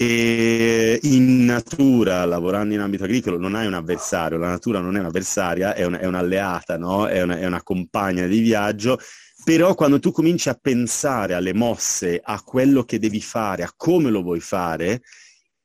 E 0.02 0.98
in 1.04 1.44
natura, 1.44 2.24
lavorando 2.24 2.74
in 2.74 2.80
ambito 2.80 3.04
agricolo, 3.04 3.38
non 3.38 3.54
hai 3.54 3.68
un 3.68 3.74
avversario, 3.74 4.38
la 4.38 4.48
natura 4.48 4.80
non 4.80 4.96
è 4.96 5.00
un'avversaria, 5.00 5.74
è, 5.74 5.84
un, 5.84 5.98
è 6.00 6.06
un'alleata, 6.06 6.78
no? 6.78 7.06
è, 7.06 7.22
una, 7.22 7.38
è 7.38 7.46
una 7.46 7.62
compagna 7.62 8.26
di 8.26 8.40
viaggio, 8.40 8.98
però 9.44 9.76
quando 9.76 10.00
tu 10.00 10.12
cominci 10.12 10.48
a 10.48 10.54
pensare 10.54 11.34
alle 11.34 11.54
mosse, 11.54 12.18
a 12.24 12.42
quello 12.42 12.86
che 12.86 12.98
devi 12.98 13.20
fare, 13.20 13.64
a 13.64 13.74
come 13.76 14.10
lo 14.10 14.22
vuoi 14.22 14.40
fare, 14.40 15.02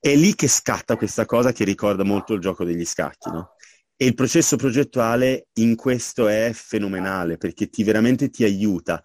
è 0.00 0.16
lì 0.16 0.34
che 0.34 0.48
scatta 0.48 0.96
questa 0.96 1.26
cosa 1.26 1.52
che 1.52 1.62
ricorda 1.62 2.02
molto 2.02 2.34
il 2.34 2.40
gioco 2.40 2.64
degli 2.64 2.84
scacchi, 2.84 3.30
no? 3.30 3.52
E 3.96 4.06
il 4.06 4.14
processo 4.14 4.56
progettuale 4.56 5.46
in 5.60 5.76
questo 5.76 6.26
è 6.26 6.50
fenomenale 6.52 7.36
perché 7.36 7.68
ti 7.68 7.84
veramente 7.84 8.30
ti 8.30 8.42
aiuta 8.42 9.00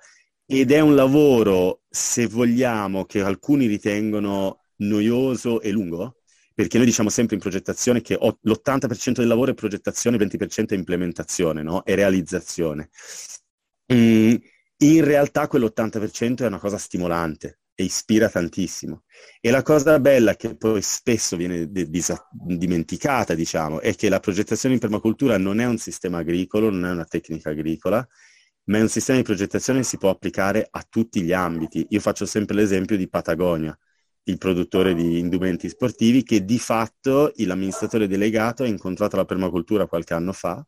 ed 0.48 0.71
è 0.71 0.79
un 0.79 0.95
lavoro, 0.95 1.81
se 1.88 2.25
vogliamo, 2.25 3.05
che 3.05 3.21
alcuni 3.21 3.67
ritengono 3.67 4.58
noioso 4.79 5.62
e 5.62 5.71
lungo, 5.71 6.17
perché 6.53 6.77
noi 6.77 6.86
diciamo 6.88 7.09
sempre 7.09 7.36
in 7.36 7.41
progettazione 7.41 8.01
che 8.01 8.15
l'80% 8.15 9.19
del 9.21 9.27
lavoro 9.27 9.51
è 9.51 9.53
progettazione, 9.53 10.17
il 10.17 10.21
20% 10.21 10.74
è 10.74 10.77
implementazione, 10.77 11.63
no? 11.63 11.83
È 11.83 11.95
realizzazione. 11.95 12.89
Mm, 13.93 14.36
in 14.81 15.03
realtà 15.03 15.48
quell'80% 15.48 16.43
è 16.43 16.48
una 16.48 16.59
cosa 16.59 16.77
stimolante 16.77 17.59
e 17.75 17.83
ispira 17.83 18.29
tantissimo. 18.29 19.03
E 19.39 19.50
la 19.51 19.62
cosa 19.62 20.00
bella 20.00 20.36
che 20.36 20.55
poi 20.57 20.81
spesso 20.81 21.36
viene 21.38 21.69
de- 21.71 21.89
dis- 21.89 22.13
dimenticata, 22.31 23.33
diciamo, 23.36 23.79
è 23.79 23.95
che 23.95 24.09
la 24.09 24.19
progettazione 24.19 24.75
in 24.75 24.81
permacultura 24.81 25.38
non 25.38 25.59
è 25.59 25.65
un 25.65 25.77
sistema 25.77 26.19
agricolo, 26.19 26.69
non 26.69 26.86
è 26.86 26.91
una 26.91 27.05
tecnica 27.05 27.50
agricola, 27.51 28.05
ma 28.65 28.77
è 28.77 28.81
un 28.81 28.89
sistema 28.89 29.17
di 29.17 29.24
progettazione 29.24 29.79
che 29.79 29.86
si 29.86 29.98
può 29.98 30.09
applicare 30.09 30.67
a 30.69 30.86
tutti 30.88 31.21
gli 31.21 31.33
ambiti. 31.33 31.86
Io 31.89 32.00
faccio 32.01 32.25
sempre 32.25 32.55
l'esempio 32.55 32.98
di 32.98 33.09
Patagonia 33.09 33.77
il 34.23 34.38
produttore 34.38 34.93
di 34.93 35.19
indumenti 35.19 35.69
sportivi, 35.69 36.23
che 36.23 36.45
di 36.45 36.59
fatto 36.59 37.31
l'amministratore 37.35 38.07
delegato 38.07 38.63
ha 38.63 38.67
incontrato 38.67 39.15
la 39.15 39.25
permacultura 39.25 39.88
qualche 39.88 40.13
anno 40.13 40.33
fa 40.33 40.65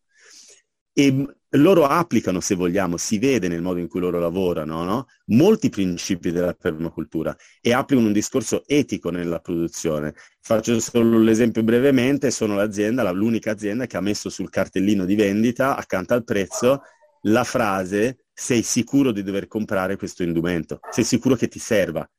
e 0.93 1.25
loro 1.55 1.85
applicano, 1.85 2.39
se 2.39 2.55
vogliamo, 2.55 2.97
si 2.97 3.17
vede 3.17 3.47
nel 3.47 3.61
modo 3.61 3.79
in 3.79 3.87
cui 3.87 3.99
loro 3.99 4.19
lavorano, 4.19 4.83
no? 4.83 5.07
molti 5.27 5.69
principi 5.69 6.31
della 6.31 6.53
permacultura 6.53 7.35
e 7.61 7.73
applicano 7.73 8.07
un 8.07 8.13
discorso 8.13 8.63
etico 8.65 9.09
nella 9.09 9.39
produzione. 9.39 10.13
Faccio 10.41 10.79
solo 10.79 11.19
l'esempio 11.19 11.63
brevemente, 11.63 12.31
sono 12.31 12.55
l'azienda, 12.55 13.09
l'unica 13.11 13.51
azienda 13.51 13.85
che 13.85 13.97
ha 13.97 14.01
messo 14.01 14.29
sul 14.29 14.49
cartellino 14.49 15.05
di 15.05 15.15
vendita, 15.15 15.75
accanto 15.75 16.13
al 16.13 16.23
prezzo, 16.23 16.81
la 17.23 17.43
frase 17.43 18.25
sei 18.33 18.61
sicuro 18.61 19.11
di 19.11 19.23
dover 19.23 19.47
comprare 19.47 19.95
questo 19.95 20.23
indumento, 20.23 20.79
sei 20.89 21.03
sicuro 21.03 21.35
che 21.35 21.47
ti 21.47 21.59
serva 21.59 22.09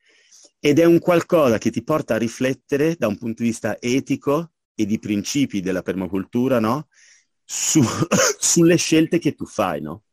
ed 0.64 0.78
è 0.78 0.84
un 0.84 1.00
qualcosa 1.00 1.58
che 1.58 1.72
ti 1.72 1.82
porta 1.82 2.14
a 2.14 2.18
riflettere 2.18 2.94
da 2.96 3.08
un 3.08 3.18
punto 3.18 3.42
di 3.42 3.48
vista 3.48 3.78
etico 3.80 4.52
e 4.76 4.86
di 4.86 5.00
principi 5.00 5.60
della 5.60 5.82
permacultura, 5.82 6.60
no? 6.60 6.86
Su, 7.44 7.82
sulle 8.38 8.76
scelte 8.76 9.18
che 9.18 9.34
tu 9.34 9.44
fai, 9.44 9.80
no? 9.80 10.04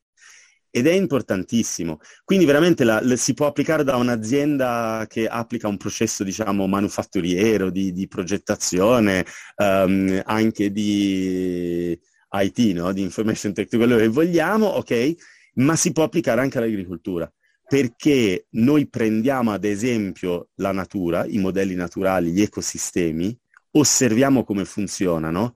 Ed 0.71 0.87
è 0.87 0.91
importantissimo. 0.93 1.99
Quindi 2.23 2.45
veramente 2.45 2.83
la, 2.83 2.99
la, 2.99 3.15
si 3.15 3.35
può 3.35 3.45
applicare 3.45 3.83
da 3.83 3.95
un'azienda 3.97 5.05
che 5.07 5.27
applica 5.27 5.67
un 5.67 5.77
processo, 5.77 6.23
diciamo, 6.23 6.65
manufatturiero, 6.65 7.69
di, 7.69 7.91
di 7.91 8.07
progettazione, 8.07 9.23
um, 9.57 10.19
anche 10.25 10.71
di 10.71 11.99
IT, 12.31 12.59
no? 12.73 12.91
Di 12.91 13.01
information 13.03 13.53
technology, 13.53 13.87
quello 13.87 14.01
che 14.01 14.07
vogliamo, 14.07 14.65
ok? 14.65 15.13
Ma 15.55 15.75
si 15.75 15.91
può 15.91 16.05
applicare 16.05 16.41
anche 16.41 16.57
all'agricoltura 16.57 17.31
perché 17.69 18.47
noi 18.53 18.87
prendiamo 18.87 19.51
ad 19.51 19.63
esempio 19.63 20.49
la 20.55 20.71
natura, 20.71 21.25
i 21.27 21.37
modelli 21.37 21.75
naturali, 21.75 22.31
gli 22.31 22.41
ecosistemi, 22.41 23.37
osserviamo 23.71 24.43
come 24.43 24.65
funzionano 24.65 25.53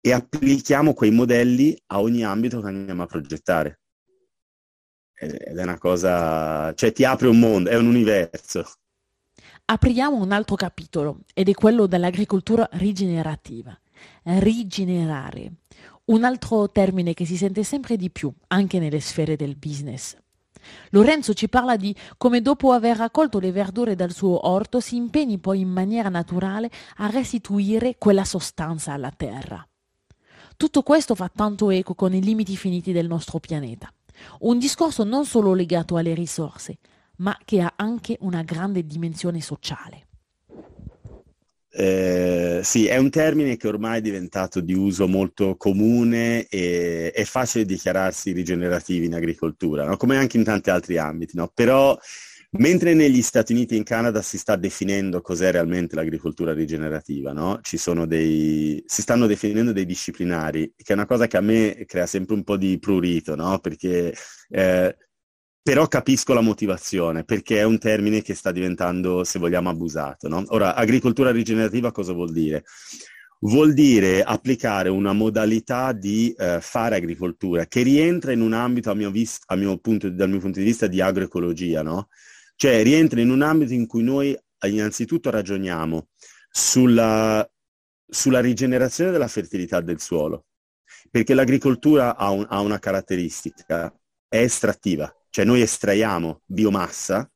e 0.00 0.12
applichiamo 0.12 0.94
quei 0.94 1.12
modelli 1.12 1.80
a 1.86 2.00
ogni 2.00 2.24
ambito 2.24 2.60
che 2.60 2.66
andiamo 2.66 3.04
a 3.04 3.06
progettare. 3.06 3.80
Ed 5.14 5.56
è 5.56 5.62
una 5.62 5.78
cosa, 5.78 6.74
cioè 6.74 6.90
ti 6.90 7.04
apre 7.04 7.28
un 7.28 7.38
mondo, 7.38 7.70
è 7.70 7.76
un 7.76 7.86
universo. 7.86 8.64
Apriamo 9.66 10.16
un 10.16 10.32
altro 10.32 10.56
capitolo 10.56 11.20
ed 11.34 11.48
è 11.48 11.54
quello 11.54 11.86
dell'agricoltura 11.86 12.68
rigenerativa. 12.72 13.78
Rigenerare, 14.24 15.52
un 16.06 16.24
altro 16.24 16.68
termine 16.70 17.14
che 17.14 17.24
si 17.24 17.36
sente 17.36 17.62
sempre 17.62 17.96
di 17.96 18.10
più 18.10 18.32
anche 18.48 18.80
nelle 18.80 18.98
sfere 18.98 19.36
del 19.36 19.56
business. 19.56 20.16
Lorenzo 20.90 21.34
ci 21.34 21.48
parla 21.48 21.76
di 21.76 21.94
come 22.16 22.40
dopo 22.40 22.72
aver 22.72 22.96
raccolto 22.96 23.38
le 23.38 23.52
verdure 23.52 23.94
dal 23.94 24.12
suo 24.12 24.48
orto 24.48 24.80
si 24.80 24.96
impegni 24.96 25.38
poi 25.38 25.60
in 25.60 25.68
maniera 25.68 26.08
naturale 26.08 26.70
a 26.96 27.08
restituire 27.08 27.96
quella 27.98 28.24
sostanza 28.24 28.92
alla 28.92 29.10
terra. 29.10 29.66
Tutto 30.56 30.82
questo 30.82 31.14
fa 31.14 31.30
tanto 31.32 31.70
eco 31.70 31.94
con 31.94 32.12
i 32.14 32.22
limiti 32.22 32.56
finiti 32.56 32.90
del 32.92 33.06
nostro 33.06 33.38
pianeta. 33.38 33.92
Un 34.40 34.58
discorso 34.58 35.04
non 35.04 35.24
solo 35.24 35.54
legato 35.54 35.96
alle 35.96 36.14
risorse, 36.14 36.78
ma 37.18 37.38
che 37.44 37.60
ha 37.60 37.74
anche 37.76 38.16
una 38.20 38.42
grande 38.42 38.84
dimensione 38.84 39.40
sociale. 39.40 40.07
Eh, 41.80 42.58
sì, 42.64 42.86
è 42.86 42.96
un 42.96 43.08
termine 43.08 43.56
che 43.56 43.68
ormai 43.68 43.98
è 43.98 44.00
diventato 44.00 44.60
di 44.60 44.74
uso 44.74 45.06
molto 45.06 45.54
comune 45.56 46.48
e 46.48 47.12
è 47.12 47.22
facile 47.22 47.64
dichiararsi 47.64 48.32
rigenerativi 48.32 49.06
in 49.06 49.14
agricoltura, 49.14 49.84
no? 49.84 49.96
come 49.96 50.16
anche 50.16 50.36
in 50.38 50.42
tanti 50.42 50.70
altri 50.70 50.98
ambiti, 50.98 51.36
no? 51.36 51.48
però 51.54 51.96
mentre 52.58 52.94
negli 52.94 53.22
Stati 53.22 53.52
Uniti 53.52 53.74
e 53.74 53.76
in 53.76 53.84
Canada 53.84 54.22
si 54.22 54.38
sta 54.38 54.56
definendo 54.56 55.20
cos'è 55.20 55.52
realmente 55.52 55.94
l'agricoltura 55.94 56.52
rigenerativa, 56.52 57.32
no? 57.32 57.60
dei, 58.06 58.82
si 58.84 59.00
stanno 59.00 59.28
definendo 59.28 59.70
dei 59.70 59.86
disciplinari, 59.86 60.72
che 60.74 60.92
è 60.92 60.94
una 60.94 61.06
cosa 61.06 61.28
che 61.28 61.36
a 61.36 61.40
me 61.40 61.84
crea 61.86 62.06
sempre 62.06 62.34
un 62.34 62.42
po' 62.42 62.56
di 62.56 62.76
prurito, 62.80 63.36
perché 63.60 64.12
eh, 64.48 64.96
però 65.68 65.86
capisco 65.86 66.32
la 66.32 66.40
motivazione, 66.40 67.24
perché 67.24 67.58
è 67.58 67.62
un 67.62 67.78
termine 67.78 68.22
che 68.22 68.32
sta 68.32 68.52
diventando, 68.52 69.22
se 69.22 69.38
vogliamo, 69.38 69.68
abusato. 69.68 70.26
No? 70.26 70.42
Ora, 70.46 70.74
agricoltura 70.74 71.30
rigenerativa 71.30 71.92
cosa 71.92 72.14
vuol 72.14 72.32
dire? 72.32 72.64
Vuol 73.40 73.74
dire 73.74 74.22
applicare 74.22 74.88
una 74.88 75.12
modalità 75.12 75.92
di 75.92 76.32
eh, 76.38 76.62
fare 76.62 76.96
agricoltura 76.96 77.66
che 77.66 77.82
rientra 77.82 78.32
in 78.32 78.40
un 78.40 78.54
ambito, 78.54 78.90
a 78.90 78.94
mio 78.94 79.10
vis- 79.10 79.40
mio 79.56 79.76
punto, 79.76 80.08
dal 80.08 80.30
mio 80.30 80.38
punto 80.38 80.58
di 80.58 80.64
vista, 80.64 80.86
di 80.86 81.02
agroecologia, 81.02 81.82
no? 81.82 82.08
Cioè 82.56 82.82
rientra 82.82 83.20
in 83.20 83.28
un 83.28 83.42
ambito 83.42 83.74
in 83.74 83.86
cui 83.86 84.02
noi 84.02 84.34
innanzitutto 84.62 85.28
ragioniamo 85.28 86.08
sulla, 86.50 87.46
sulla 88.08 88.40
rigenerazione 88.40 89.10
della 89.10 89.28
fertilità 89.28 89.82
del 89.82 90.00
suolo, 90.00 90.46
perché 91.10 91.34
l'agricoltura 91.34 92.16
ha, 92.16 92.30
un, 92.30 92.46
ha 92.48 92.58
una 92.60 92.78
caratteristica, 92.78 93.94
è 94.26 94.38
estrattiva 94.38 95.12
cioè 95.30 95.44
noi 95.44 95.60
estraiamo 95.60 96.42
biomassa, 96.44 97.30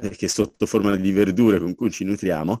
che 0.00 0.26
è 0.26 0.28
sotto 0.28 0.66
forma 0.66 0.96
di 0.96 1.12
verdure 1.12 1.58
con 1.58 1.74
cui 1.74 1.90
ci 1.90 2.04
nutriamo, 2.04 2.60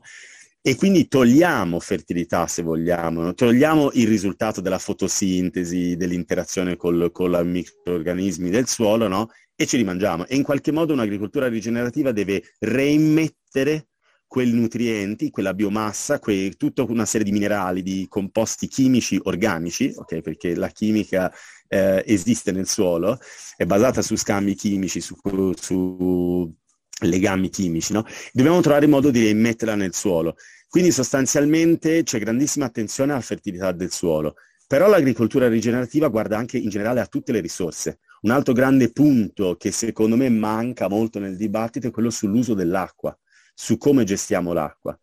e 0.64 0.76
quindi 0.76 1.08
togliamo 1.08 1.80
fertilità 1.80 2.46
se 2.46 2.62
vogliamo, 2.62 3.34
togliamo 3.34 3.90
il 3.94 4.06
risultato 4.06 4.60
della 4.60 4.78
fotosintesi, 4.78 5.96
dell'interazione 5.96 6.76
con 6.76 6.94
i 6.94 7.44
microorganismi 7.44 8.48
del 8.48 8.68
suolo, 8.68 9.08
no? 9.08 9.30
E 9.56 9.66
ce 9.66 9.76
li 9.76 9.84
mangiamo. 9.84 10.24
E 10.26 10.36
in 10.36 10.44
qualche 10.44 10.70
modo 10.70 10.92
un'agricoltura 10.92 11.48
rigenerativa 11.48 12.12
deve 12.12 12.54
reimmettere 12.60 13.88
quei 14.32 14.52
nutrienti, 14.52 15.30
quella 15.30 15.52
biomassa, 15.52 16.18
que- 16.20 16.54
tutta 16.56 16.84
una 16.84 17.06
serie 17.06 17.26
di 17.26 17.32
minerali, 17.32 17.82
di 17.82 18.06
composti 18.08 18.68
chimici 18.68 19.18
organici, 19.24 19.92
okay? 19.94 20.22
perché 20.22 20.54
la 20.54 20.68
chimica 20.68 21.30
eh, 21.72 22.04
esiste 22.06 22.52
nel 22.52 22.68
suolo, 22.68 23.18
è 23.56 23.64
basata 23.64 24.02
su 24.02 24.14
scambi 24.14 24.54
chimici, 24.54 25.00
su, 25.00 25.16
su 25.56 26.54
legami 27.00 27.48
chimici, 27.48 27.94
no? 27.94 28.04
Dobbiamo 28.30 28.60
trovare 28.60 28.86
modo 28.86 29.10
di 29.10 29.24
rimetterla 29.24 29.74
nel 29.74 29.94
suolo. 29.94 30.36
Quindi 30.68 30.90
sostanzialmente 30.90 32.02
c'è 32.02 32.18
grandissima 32.18 32.66
attenzione 32.66 33.12
alla 33.12 33.22
fertilità 33.22 33.72
del 33.72 33.90
suolo. 33.90 34.34
Però 34.66 34.86
l'agricoltura 34.88 35.48
rigenerativa 35.48 36.08
guarda 36.08 36.36
anche 36.36 36.58
in 36.58 36.68
generale 36.68 37.00
a 37.00 37.06
tutte 37.06 37.32
le 37.32 37.40
risorse. 37.40 38.00
Un 38.22 38.30
altro 38.30 38.52
grande 38.52 38.92
punto 38.92 39.56
che 39.56 39.70
secondo 39.70 40.16
me 40.16 40.28
manca 40.28 40.88
molto 40.88 41.18
nel 41.18 41.36
dibattito 41.36 41.88
è 41.88 41.90
quello 41.90 42.10
sull'uso 42.10 42.54
dell'acqua, 42.54 43.18
su 43.54 43.78
come 43.78 44.04
gestiamo 44.04 44.52
l'acqua. 44.52 44.98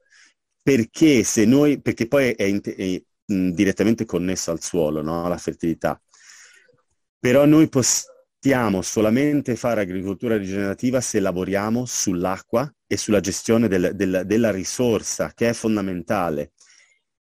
Perché 0.61 1.23
se 1.23 1.45
noi, 1.45 1.81
perché 1.81 2.07
poi 2.07 2.31
è, 2.31 2.35
è, 2.35 2.75
è 2.75 3.03
direttamente 3.25 4.05
connesso 4.05 4.51
al 4.51 4.61
suolo, 4.61 5.01
no? 5.01 5.25
alla 5.25 5.37
fertilità. 5.37 5.99
Però 7.19 7.45
noi 7.45 7.67
possiamo 7.69 8.81
solamente 8.81 9.55
fare 9.55 9.81
agricoltura 9.81 10.37
rigenerativa 10.37 11.01
se 11.01 11.19
lavoriamo 11.19 11.85
sull'acqua 11.85 12.71
e 12.87 12.97
sulla 12.97 13.19
gestione 13.19 13.67
del, 13.67 13.91
del, 13.95 14.23
della 14.25 14.51
risorsa, 14.51 15.31
che 15.33 15.49
è 15.49 15.53
fondamentale. 15.53 16.51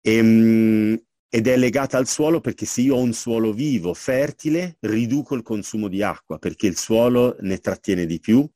E, 0.01 0.21
mh, 0.21 1.03
ed 1.29 1.47
è 1.47 1.57
legata 1.57 1.97
al 1.97 2.07
suolo 2.07 2.39
perché 2.39 2.65
se 2.65 2.81
io 2.81 2.95
ho 2.95 3.01
un 3.01 3.13
suolo 3.13 3.51
vivo, 3.53 3.93
fertile, 3.93 4.77
riduco 4.81 5.35
il 5.35 5.41
consumo 5.41 5.87
di 5.87 6.01
acqua 6.01 6.37
perché 6.37 6.67
il 6.67 6.77
suolo 6.77 7.35
ne 7.41 7.57
trattiene 7.59 8.05
di 8.05 8.19
più, 8.19 8.47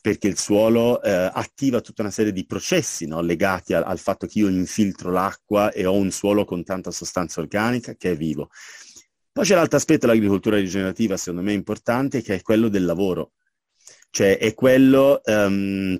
perché 0.00 0.28
il 0.28 0.38
suolo 0.38 1.02
eh, 1.02 1.10
attiva 1.10 1.80
tutta 1.80 2.02
una 2.02 2.10
serie 2.10 2.32
di 2.32 2.46
processi 2.46 3.06
no? 3.06 3.20
legati 3.20 3.72
a, 3.74 3.80
al 3.82 3.98
fatto 3.98 4.26
che 4.26 4.38
io 4.38 4.48
infiltro 4.48 5.10
l'acqua 5.10 5.72
e 5.72 5.86
ho 5.86 5.94
un 5.94 6.10
suolo 6.10 6.44
con 6.44 6.62
tanta 6.62 6.90
sostanza 6.90 7.40
organica 7.40 7.94
che 7.94 8.12
è 8.12 8.16
vivo. 8.16 8.50
Poi 9.34 9.44
c'è 9.44 9.56
l'altro 9.56 9.78
aspetto 9.78 10.06
dell'agricoltura 10.06 10.58
rigenerativa, 10.58 11.16
secondo 11.16 11.42
me 11.42 11.52
importante, 11.52 12.22
che 12.22 12.36
è 12.36 12.42
quello 12.42 12.68
del 12.68 12.84
lavoro. 12.84 13.32
Cioè 14.08 14.38
è 14.38 14.54
quello, 14.54 15.20
um, 15.24 15.98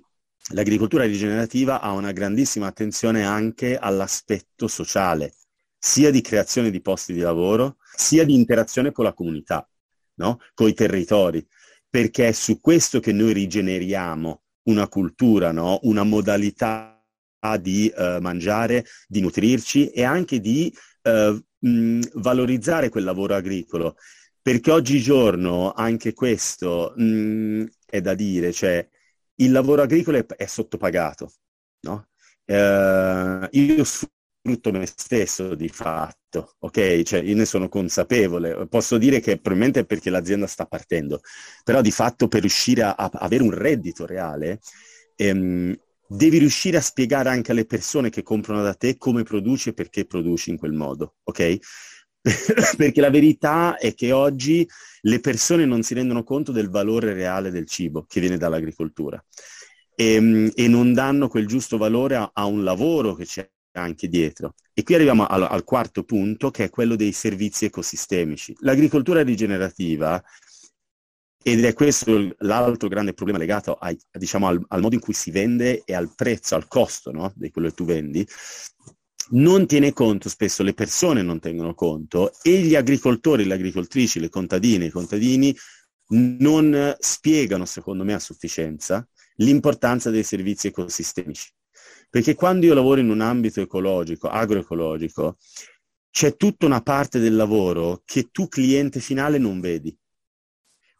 l'agricoltura 0.52 1.02
rigenerativa 1.02 1.80
ha 1.80 1.90
una 1.90 2.12
grandissima 2.12 2.68
attenzione 2.68 3.24
anche 3.24 3.76
all'aspetto 3.76 4.68
sociale 4.68 5.34
sia 5.76 6.12
di 6.12 6.20
creazione 6.20 6.70
di 6.70 6.80
posti 6.80 7.12
di 7.12 7.18
lavoro, 7.18 7.78
sia 7.96 8.24
di 8.24 8.34
interazione 8.34 8.92
con 8.92 9.04
la 9.04 9.12
comunità, 9.12 9.68
no? 10.18 10.38
con 10.54 10.68
i 10.68 10.72
territori, 10.72 11.44
perché 11.90 12.28
è 12.28 12.32
su 12.32 12.60
questo 12.60 13.00
che 13.00 13.12
noi 13.12 13.32
rigeneriamo 13.32 14.42
una 14.68 14.86
cultura, 14.86 15.50
no? 15.50 15.80
una 15.82 16.04
modalità 16.04 17.04
di 17.60 17.92
uh, 17.92 18.20
mangiare, 18.20 18.86
di 19.08 19.20
nutrirci 19.20 19.90
e 19.90 20.04
anche 20.04 20.38
di 20.38 20.72
uh, 21.02 21.44
mh, 21.64 22.00
valorizzare 22.14 22.88
quel 22.88 23.04
lavoro 23.04 23.35
agricolo. 23.35 23.97
Perché 24.40 24.71
oggigiorno 24.71 25.73
anche 25.73 26.12
questo 26.12 26.92
mh, 26.97 27.64
è 27.87 28.00
da 28.00 28.14
dire, 28.14 28.52
cioè 28.52 28.87
il 29.37 29.50
lavoro 29.52 29.83
agricolo 29.83 30.18
è, 30.18 30.26
è 30.26 30.47
sottopagato. 30.47 31.33
No? 31.80 32.09
Uh, 32.47 33.47
io 33.52 33.85
sfrutto 33.85 34.71
me 34.71 34.85
stesso 34.87 35.54
di 35.54 35.68
fatto, 35.68 36.56
ok? 36.59 37.02
Cioè 37.02 37.21
io 37.23 37.35
ne 37.35 37.47
sono 37.47 37.68
consapevole, 37.68 38.66
posso 38.68 38.99
dire 38.99 39.21
che 39.21 39.38
probabilmente 39.38 39.80
è 39.80 39.87
perché 39.87 40.11
l'azienda 40.11 40.47
sta 40.47 40.66
partendo, 40.66 41.21
però 41.62 41.80
di 41.80 41.90
fatto 41.90 42.28
per 42.28 42.40
riuscire 42.40 42.83
a, 42.83 42.94
a 42.94 43.11
avere 43.12 43.42
un 43.42 43.50
reddito 43.50 44.04
reale 44.04 44.61
ehm, 45.16 45.75
devi 46.14 46.38
riuscire 46.38 46.76
a 46.76 46.80
spiegare 46.80 47.28
anche 47.28 47.50
alle 47.50 47.66
persone 47.66 48.11
che 48.11 48.23
comprano 48.23 48.62
da 48.62 48.75
te 48.75 48.97
come 48.97 49.23
produci 49.23 49.71
e 49.71 49.75
perché 49.75 50.04
produci 50.04 50.50
in 50.50 50.56
quel 50.56 50.73
modo, 50.73 51.16
ok? 51.25 51.59
perché 52.76 53.00
la 53.00 53.11
verità 53.11 53.76
è 53.76 53.94
che 53.94 54.12
oggi 54.12 54.66
le 55.02 55.21
persone 55.21 55.66
non 55.66 55.83
si 55.83 55.92
rendono 55.94 56.23
conto 56.23 56.52
del 56.52 56.71
valore 56.71 57.12
reale 57.12 57.50
del 57.50 57.66
cibo 57.66 58.06
che 58.09 58.21
viene 58.21 58.38
dall'agricoltura 58.38 59.23
e, 59.94 60.14
ehm, 60.14 60.50
e 60.54 60.68
non 60.68 60.92
danno 60.92 61.28
quel 61.28 61.47
giusto 61.47 61.76
valore 61.76 62.16
a, 62.16 62.30
a 62.33 62.47
un 62.47 62.65
lavoro 62.65 63.15
che 63.15 63.25
c'è 63.25 63.49
anche 63.73 64.08
dietro. 64.08 64.54
E 64.73 64.82
qui 64.82 64.95
arriviamo 64.95 65.26
al, 65.26 65.43
al, 65.43 65.65
quarto 65.65 66.04
punto, 66.04 66.50
che 66.50 66.65
è 66.65 66.71
quello 66.71 66.97
dei 66.97 67.12
servizi 67.12 67.65
ecosistemici. 67.67 68.54
L'agricoltura 68.60 69.23
rigenerativa, 69.23 70.23
ed 71.47 71.63
è 71.63 71.75
questo 71.75 72.35
l'altro 72.39 72.89
grande 72.89 73.13
problema 73.13 73.39
legato 73.39 73.75
ai, 73.75 73.99
diciamo, 74.11 74.49
al, 74.49 74.65
al, 74.69 74.80
modo 74.80 74.95
in 74.95 75.00
cui 75.02 75.13
si 75.13 75.30
vende 75.30 75.83
e 75.85 75.95
al 75.95 76.11
prezzo, 76.17 76.54
al 76.54 76.67
costo 76.67 77.13
no? 77.13 77.30
di 77.37 77.50
quello 77.50 77.69
che 77.69 77.75
tu 77.75 77.85
vendi, 77.85 78.26
non 79.33 79.67
tiene 79.67 79.93
conto, 79.93 80.30
spesso 80.30 80.63
le 80.63 80.73
persone 80.73 81.21
non 81.21 81.41
tengono 81.41 81.75
conto 81.75 82.33
e 82.43 82.63
gli 82.63 82.75
agricoltori, 82.75 83.45
le 83.45 83.54
agricoltrici, 83.54 84.21
le 84.21 84.30
contadine, 84.30 84.87
i 84.87 84.91
contadini 84.91 85.54
non 86.09 86.97
spiegano, 86.99 87.67
secondo 87.67 88.04
me, 88.04 88.15
a 88.15 88.19
sufficienza 88.19 89.07
l'importanza 89.37 90.09
dei 90.09 90.23
servizi 90.23 90.69
ecosistemici. 90.69 91.52
Perché 92.09 92.35
quando 92.35 92.65
io 92.65 92.73
lavoro 92.73 93.00
in 93.00 93.11
un 93.11 93.21
ambito 93.21 93.61
ecologico, 93.61 94.28
agroecologico, 94.28 95.37
c'è 96.11 96.37
tutta 96.37 96.65
una 96.65 96.80
parte 96.80 97.19
del 97.19 97.37
lavoro 97.37 98.00
che 98.07 98.28
tu 98.30 98.49
cliente 98.49 99.00
finale 99.00 99.37
non 99.37 99.61
vedi. 99.61 99.95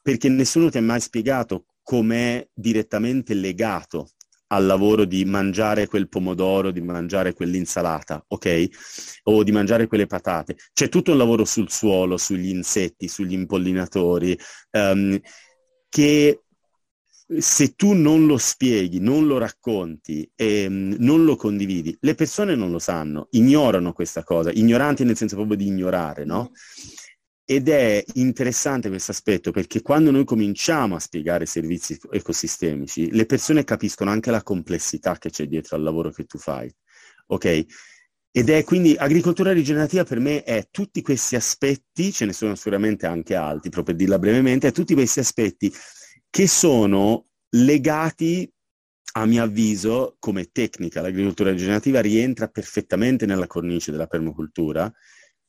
Perché 0.05 0.29
nessuno 0.29 0.69
ti 0.69 0.77
ha 0.77 0.83
mai 0.83 1.01
spiegato 1.01 1.65
com'è 1.83 2.47
direttamente 2.53 3.33
legato 3.33 4.11
al 4.49 4.67
lavoro 4.67 5.07
di 5.07 5.25
mangiare 5.25 5.87
quel 5.87 6.11
pomodoro, 6.11 6.71
di 6.71 6.83
mangiare 6.83 7.33
quell'insalata, 7.33 8.23
ok? 8.29 8.69
O 9.25 9.43
di 9.43 9.51
mangiare 9.51 9.87
quelle 9.87 10.07
patate. 10.07 10.57
C'è 10.75 10.91
tutto 10.91 11.13
un 11.13 11.17
lavoro 11.17 11.47
sul 11.47 11.71
suolo, 11.71 12.19
sugli 12.19 12.51
insetti, 12.51 13.09
sugli 13.09 13.33
impollinatori, 13.33 14.39
um, 14.73 15.19
che 15.89 16.41
se 17.39 17.75
tu 17.75 17.95
non 17.95 18.27
lo 18.27 18.37
spieghi, 18.37 19.01
non 19.01 19.27
lo 19.27 19.39
racconti 19.39 20.31
e 20.35 20.67
um, 20.67 20.95
non 20.99 21.25
lo 21.25 21.37
condividi, 21.37 21.97
le 22.01 22.15
persone 22.15 22.55
non 22.55 22.71
lo 22.71 22.79
sanno, 22.79 23.29
ignorano 23.31 23.95
questa 23.95 24.23
cosa, 24.23 24.53
ignoranti 24.53 25.05
nel 25.05 25.17
senso 25.17 25.37
proprio 25.37 25.57
di 25.57 25.67
ignorare, 25.67 26.27
no? 26.27 26.51
Ed 27.47 27.69
è 27.69 28.03
interessante 28.15 28.89
questo 28.89 29.11
aspetto 29.11 29.51
perché 29.51 29.83
quando 29.83 30.11
noi 30.11 30.25
cominciamo 30.25 30.97
a 30.97 31.01
spiegare 31.01 31.45
servizi 31.45 31.99
ecosistemici, 32.11 33.11
le 33.11 33.27
persone 33.27 33.65
capiscono 33.65 34.11
anche 34.11 34.31
la 34.31 34.43
complessità 34.43 35.19
che 35.19 35.29
c'è 35.29 35.47
dietro 35.47 35.77
al 35.77 35.83
lavoro 35.83 36.11
che 36.11 36.25
tu 36.25 36.39
fai. 36.39 36.75
Ok? 37.27 37.67
Ed 38.37 38.49
è 38.49 38.65
quindi 38.65 38.97
agricoltura 38.97 39.53
rigenerativa 39.53 40.05
per 40.05 40.19
me 40.19 40.43
è 40.43 40.67
tutti 40.71 41.03
questi 41.03 41.37
aspetti, 41.37 42.11
ce 42.11 42.25
ne 42.25 42.33
sono 42.33 42.55
sicuramente 42.57 43.07
anche 43.07 43.35
altri, 43.35 43.71
proprio 43.71 43.95
per 43.95 44.05
dirla 44.05 44.19
brevemente, 44.19 44.69
è 44.69 44.73
tutti 44.73 44.95
questi 44.95 45.21
aspetti 45.21 45.73
che 46.31 46.49
sono 46.49 47.27
legati, 47.51 48.51
a 49.17 49.27
mio 49.27 49.45
avviso, 49.45 50.17
come 50.19 50.47
tecnica. 50.51 51.01
L'agricoltura 51.01 51.53
rigenerativa 51.53 52.01
rientra 52.01 52.49
perfettamente 52.49 53.27
nella 53.27 53.47
cornice 53.47 53.93
della 53.93 54.09
permacultura 54.09 54.93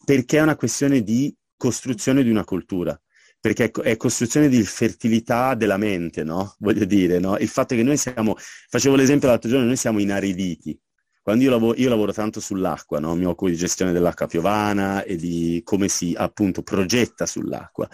perché 0.06 0.38
è 0.38 0.42
una 0.42 0.56
questione 0.56 1.02
di 1.02 1.36
costruzione 1.58 2.24
di 2.24 2.30
una 2.30 2.44
cultura 2.44 3.00
perché 3.46 3.70
è 3.70 3.96
costruzione 3.96 4.50
di 4.50 4.64
fertilità 4.64 5.54
della 5.54 5.78
mente, 5.78 6.24
no? 6.24 6.56
Voglio 6.58 6.84
dire, 6.84 7.20
no? 7.20 7.38
Il 7.38 7.48
fatto 7.48 7.76
che 7.76 7.84
noi 7.84 7.96
siamo, 7.96 8.36
facevo 8.38 8.96
l'esempio 8.96 9.28
l'altro 9.28 9.48
giorno, 9.52 9.68
noi 9.68 9.76
siamo 9.76 10.00
inariditi. 10.00 10.76
Quando 11.22 11.44
io 11.44 11.52
lavoro, 11.52 11.78
io 11.78 11.90
lavoro 11.90 12.12
tanto 12.12 12.40
sull'acqua, 12.40 13.00
no? 13.00 13.14
Mi 13.14 13.26
occupo 13.26 13.52
di 13.52 13.56
gestione 13.56 13.92
dell'acqua 13.92 14.26
piovana 14.26 15.04
e 15.04 15.16
di 15.16 15.62
come 15.64 15.90
si 15.90 16.16
appunto 16.18 16.64
progetta 16.64 17.28
sull'acqua. 17.28 17.88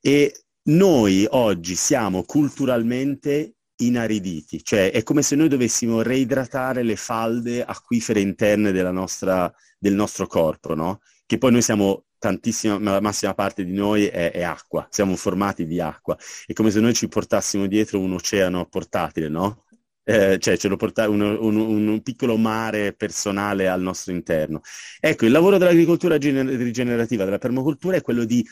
E 0.00 0.34
noi 0.64 1.28
oggi 1.30 1.76
siamo 1.76 2.24
culturalmente 2.24 3.54
inariditi, 3.76 4.64
cioè 4.64 4.90
è 4.90 5.04
come 5.04 5.22
se 5.22 5.36
noi 5.36 5.46
dovessimo 5.48 6.02
reidratare 6.02 6.82
le 6.82 6.96
falde 6.96 7.64
acquifere 7.64 8.18
interne 8.18 8.72
nostra, 8.90 9.52
del 9.78 9.94
nostro 9.94 10.26
corpo, 10.26 10.74
no? 10.74 11.02
Che 11.24 11.38
poi 11.38 11.52
noi 11.52 11.62
siamo 11.62 12.06
tantissima, 12.22 12.78
la 12.78 13.00
massima 13.00 13.34
parte 13.34 13.64
di 13.64 13.72
noi 13.72 14.06
è, 14.06 14.30
è, 14.30 14.42
acqua, 14.42 14.86
siamo 14.90 15.16
formati 15.16 15.66
di 15.66 15.80
acqua. 15.80 16.16
È 16.46 16.52
come 16.52 16.70
se 16.70 16.78
noi 16.78 16.94
ci 16.94 17.08
portassimo 17.08 17.66
dietro 17.66 17.98
un 17.98 18.12
oceano 18.12 18.64
portatile, 18.66 19.28
no? 19.28 19.64
Eh, 20.04 20.38
cioè 20.38 20.56
ce 20.56 20.68
lo 20.68 20.76
porta 20.76 21.08
un, 21.08 21.20
un, 21.20 21.56
un, 21.56 22.02
piccolo 22.02 22.36
mare 22.36 22.92
personale 22.92 23.68
al 23.68 23.82
nostro 23.82 24.12
interno. 24.12 24.60
Ecco, 25.00 25.26
il 25.26 25.32
lavoro 25.32 25.58
dell'agricoltura 25.58 26.16
rigenerativa, 26.16 27.24
della 27.24 27.38
permacultura, 27.38 27.96
è 27.96 28.02
quello 28.02 28.24
di 28.24 28.44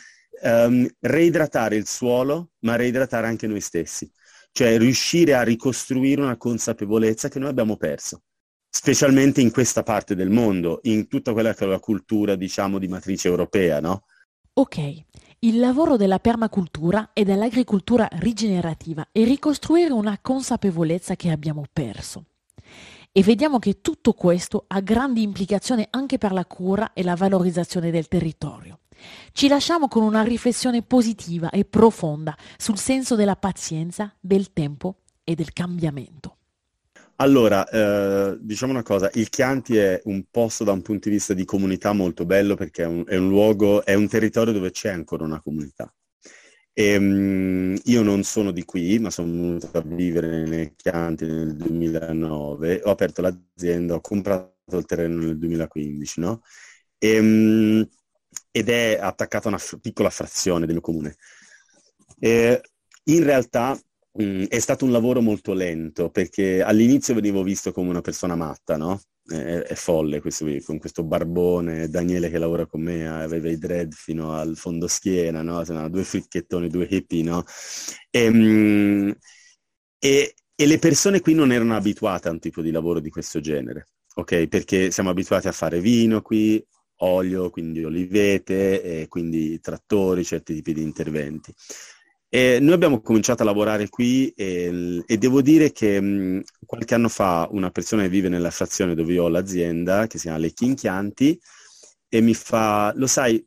um, 0.42 0.88
reidratare 1.00 1.76
il 1.76 1.86
suolo, 1.86 2.50
ma 2.60 2.74
reidratare 2.74 3.28
anche 3.28 3.46
noi 3.46 3.60
stessi, 3.60 4.10
cioè 4.50 4.78
riuscire 4.78 5.34
a 5.34 5.42
ricostruire 5.42 6.20
una 6.20 6.36
consapevolezza 6.36 7.28
che 7.28 7.38
noi 7.38 7.50
abbiamo 7.50 7.76
perso, 7.76 8.22
specialmente 8.70 9.40
in 9.40 9.50
questa 9.50 9.82
parte 9.82 10.14
del 10.14 10.30
mondo, 10.30 10.78
in 10.84 11.08
tutta 11.08 11.32
quella 11.32 11.52
che 11.52 11.64
è 11.64 11.68
la 11.68 11.80
cultura, 11.80 12.36
diciamo, 12.36 12.78
di 12.78 12.86
matrice 12.86 13.28
europea, 13.28 13.80
no? 13.80 14.04
Ok, 14.54 15.04
il 15.40 15.58
lavoro 15.58 15.96
della 15.96 16.20
permacultura 16.20 17.10
e 17.12 17.24
dell'agricoltura 17.24 18.08
rigenerativa 18.12 19.08
è 19.10 19.24
ricostruire 19.24 19.92
una 19.92 20.18
consapevolezza 20.20 21.16
che 21.16 21.30
abbiamo 21.30 21.64
perso. 21.72 22.24
E 23.12 23.22
vediamo 23.24 23.58
che 23.58 23.80
tutto 23.80 24.12
questo 24.12 24.66
ha 24.68 24.80
grandi 24.80 25.22
implicazioni 25.22 25.84
anche 25.90 26.18
per 26.18 26.32
la 26.32 26.44
cura 26.44 26.92
e 26.92 27.02
la 27.02 27.16
valorizzazione 27.16 27.90
del 27.90 28.06
territorio. 28.06 28.80
Ci 29.32 29.48
lasciamo 29.48 29.88
con 29.88 30.02
una 30.02 30.22
riflessione 30.22 30.82
positiva 30.82 31.50
e 31.50 31.64
profonda 31.64 32.36
sul 32.56 32.78
senso 32.78 33.16
della 33.16 33.36
pazienza, 33.36 34.14
del 34.20 34.52
tempo 34.52 35.00
e 35.24 35.34
del 35.34 35.52
cambiamento. 35.52 36.36
Allora, 37.20 37.68
eh, 37.68 38.38
diciamo 38.40 38.72
una 38.72 38.82
cosa, 38.82 39.10
il 39.14 39.28
Chianti 39.28 39.76
è 39.76 40.00
un 40.04 40.24
posto 40.30 40.64
da 40.64 40.72
un 40.72 40.80
punto 40.80 41.10
di 41.10 41.16
vista 41.16 41.34
di 41.34 41.44
comunità 41.44 41.92
molto 41.92 42.24
bello 42.24 42.54
perché 42.54 42.82
è 42.84 42.86
un, 42.86 43.04
è 43.06 43.16
un 43.16 43.28
luogo, 43.28 43.84
è 43.84 43.92
un 43.92 44.08
territorio 44.08 44.54
dove 44.54 44.70
c'è 44.70 44.88
ancora 44.88 45.24
una 45.24 45.40
comunità. 45.40 45.92
E, 46.72 46.96
um, 46.96 47.76
io 47.84 48.02
non 48.02 48.22
sono 48.22 48.52
di 48.52 48.64
qui, 48.64 48.98
ma 48.98 49.10
sono 49.10 49.30
venuto 49.30 49.70
a 49.76 49.82
vivere 49.82 50.46
nei 50.46 50.74
Chianti 50.74 51.26
nel 51.26 51.54
2009, 51.56 52.80
ho 52.84 52.90
aperto 52.90 53.20
l'azienda, 53.20 53.94
ho 53.96 54.00
comprato 54.00 54.78
il 54.78 54.86
terreno 54.86 55.20
nel 55.20 55.36
2015, 55.38 56.20
no? 56.20 56.42
E, 56.98 57.18
um, 57.18 57.86
ed 58.50 58.68
è 58.70 58.98
attaccata 58.98 59.46
a 59.46 59.48
una 59.48 59.58
f- 59.58 59.78
piccola 59.80 60.08
frazione 60.10 60.64
del 60.64 60.80
comune. 60.80 61.16
E, 62.18 62.60
in 63.04 63.24
realtà 63.24 63.78
Mm, 64.20 64.44
è 64.48 64.58
stato 64.58 64.84
un 64.84 64.90
lavoro 64.90 65.20
molto 65.20 65.52
lento 65.52 66.10
perché 66.10 66.62
all'inizio 66.62 67.14
venivo 67.14 67.42
visto 67.44 67.70
come 67.72 67.90
una 67.90 68.00
persona 68.00 68.34
matta, 68.34 68.76
no? 68.76 69.00
È, 69.24 69.34
è 69.36 69.74
folle 69.74 70.20
questo, 70.20 70.46
con 70.64 70.78
questo 70.78 71.04
barbone, 71.04 71.88
Daniele 71.88 72.28
che 72.28 72.38
lavora 72.38 72.66
con 72.66 72.82
me 72.82 73.06
aveva 73.08 73.48
i 73.48 73.56
dread 73.58 73.92
fino 73.92 74.32
al 74.32 74.56
fondo 74.56 74.88
schiena, 74.88 75.42
no? 75.42 75.62
due 75.88 76.02
fricchettoni, 76.02 76.68
due 76.68 76.86
hippie, 76.90 77.22
no? 77.22 77.44
E, 78.10 78.30
mm, 78.30 79.10
e, 79.98 80.34
e 80.54 80.66
le 80.66 80.78
persone 80.78 81.20
qui 81.20 81.34
non 81.34 81.52
erano 81.52 81.76
abituate 81.76 82.28
a 82.28 82.32
un 82.32 82.40
tipo 82.40 82.62
di 82.62 82.70
lavoro 82.72 82.98
di 83.00 83.10
questo 83.10 83.40
genere, 83.40 83.88
ok? 84.14 84.48
Perché 84.48 84.90
siamo 84.90 85.10
abituati 85.10 85.46
a 85.48 85.52
fare 85.52 85.80
vino 85.80 86.20
qui, 86.22 86.62
olio, 87.02 87.50
quindi 87.50 87.84
olivete, 87.84 89.06
quindi 89.08 89.60
trattori, 89.60 90.24
certi 90.24 90.54
tipi 90.54 90.72
di 90.74 90.82
interventi. 90.82 91.54
E 92.32 92.60
noi 92.60 92.74
abbiamo 92.74 93.00
cominciato 93.00 93.42
a 93.42 93.44
lavorare 93.44 93.88
qui 93.88 94.28
e, 94.36 95.02
e 95.04 95.18
devo 95.18 95.42
dire 95.42 95.72
che 95.72 96.00
mh, 96.00 96.42
qualche 96.64 96.94
anno 96.94 97.08
fa 97.08 97.48
una 97.50 97.70
persona 97.70 98.02
che 98.02 98.08
vive 98.08 98.28
nella 98.28 98.52
frazione 98.52 98.94
dove 98.94 99.14
io 99.14 99.24
ho 99.24 99.28
l'azienda, 99.28 100.06
che 100.06 100.16
si 100.16 100.24
chiama 100.24 100.38
Le 100.38 100.52
Chinchianti, 100.52 101.40
e 102.08 102.20
mi 102.20 102.34
fa, 102.34 102.92
lo 102.94 103.08
sai, 103.08 103.44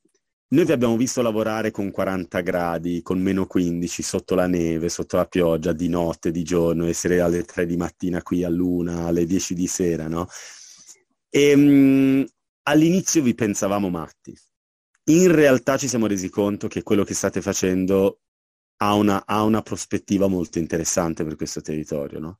noi 0.49 0.65
vi 0.65 0.71
abbiamo 0.73 0.97
visto 0.97 1.21
lavorare 1.21 1.71
con 1.71 1.91
40 1.91 2.41
gradi, 2.41 3.01
con 3.01 3.21
meno 3.21 3.47
15, 3.47 4.03
sotto 4.03 4.35
la 4.35 4.47
neve, 4.47 4.89
sotto 4.89 5.15
la 5.15 5.25
pioggia, 5.25 5.71
di 5.71 5.87
notte, 5.87 6.29
di 6.31 6.43
giorno, 6.43 6.85
essere 6.85 7.21
alle 7.21 7.43
3 7.43 7.65
di 7.65 7.77
mattina 7.77 8.21
qui 8.21 8.43
a 8.43 8.49
luna, 8.49 9.05
alle 9.05 9.25
10 9.25 9.53
di 9.53 9.65
sera, 9.65 10.07
no? 10.09 10.27
E 11.29 11.55
mh, 11.55 12.25
all'inizio 12.63 13.23
vi 13.23 13.33
pensavamo 13.33 13.89
matti. 13.89 14.37
In 15.05 15.31
realtà 15.31 15.77
ci 15.77 15.87
siamo 15.87 16.07
resi 16.07 16.29
conto 16.29 16.67
che 16.67 16.83
quello 16.83 17.03
che 17.03 17.13
state 17.13 17.41
facendo 17.41 18.19
ha 18.83 18.93
una, 18.95 19.23
ha 19.25 19.43
una 19.43 19.61
prospettiva 19.61 20.27
molto 20.27 20.59
interessante 20.59 21.23
per 21.23 21.35
questo 21.35 21.61
territorio, 21.61 22.19
no? 22.19 22.39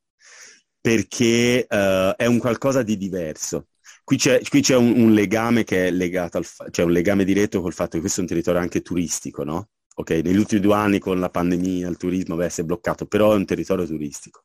Perché 0.80 1.66
uh, 1.70 2.16
è 2.16 2.26
un 2.26 2.40
qualcosa 2.40 2.84
di 2.84 2.98
diverso. 2.98 3.68
Qui 4.04 4.18
c'è, 4.18 4.42
qui 4.42 4.62
c'è 4.62 4.76
un, 4.76 4.94
un, 5.00 5.14
legame 5.14 5.64
che 5.64 5.88
è 5.88 5.92
legato 5.92 6.38
al 6.38 6.44
fa- 6.44 6.68
cioè 6.70 6.86
un 6.86 6.92
legame 6.92 7.24
diretto 7.24 7.62
col 7.62 7.74
fatto 7.74 7.92
che 7.92 8.02
questo 8.02 8.20
è 8.20 8.24
un 8.24 8.30
territorio 8.30 8.60
anche 8.60 8.82
turistico, 8.82 9.44
no? 9.44 9.70
Ok, 9.96 10.10
negli 10.10 10.38
ultimi 10.38 10.60
due 10.60 10.74
anni 10.74 11.00
con 11.00 11.20
la 11.20 11.30
pandemia, 11.30 11.88
il 11.88 11.98
turismo 11.98 12.36
beh, 12.36 12.50
si 12.50 12.62
è 12.62 12.64
bloccato, 12.64 13.06
però 13.06 13.32
è 13.34 13.36
un 13.36 13.46
territorio 13.46 13.86
turistico. 13.86 14.42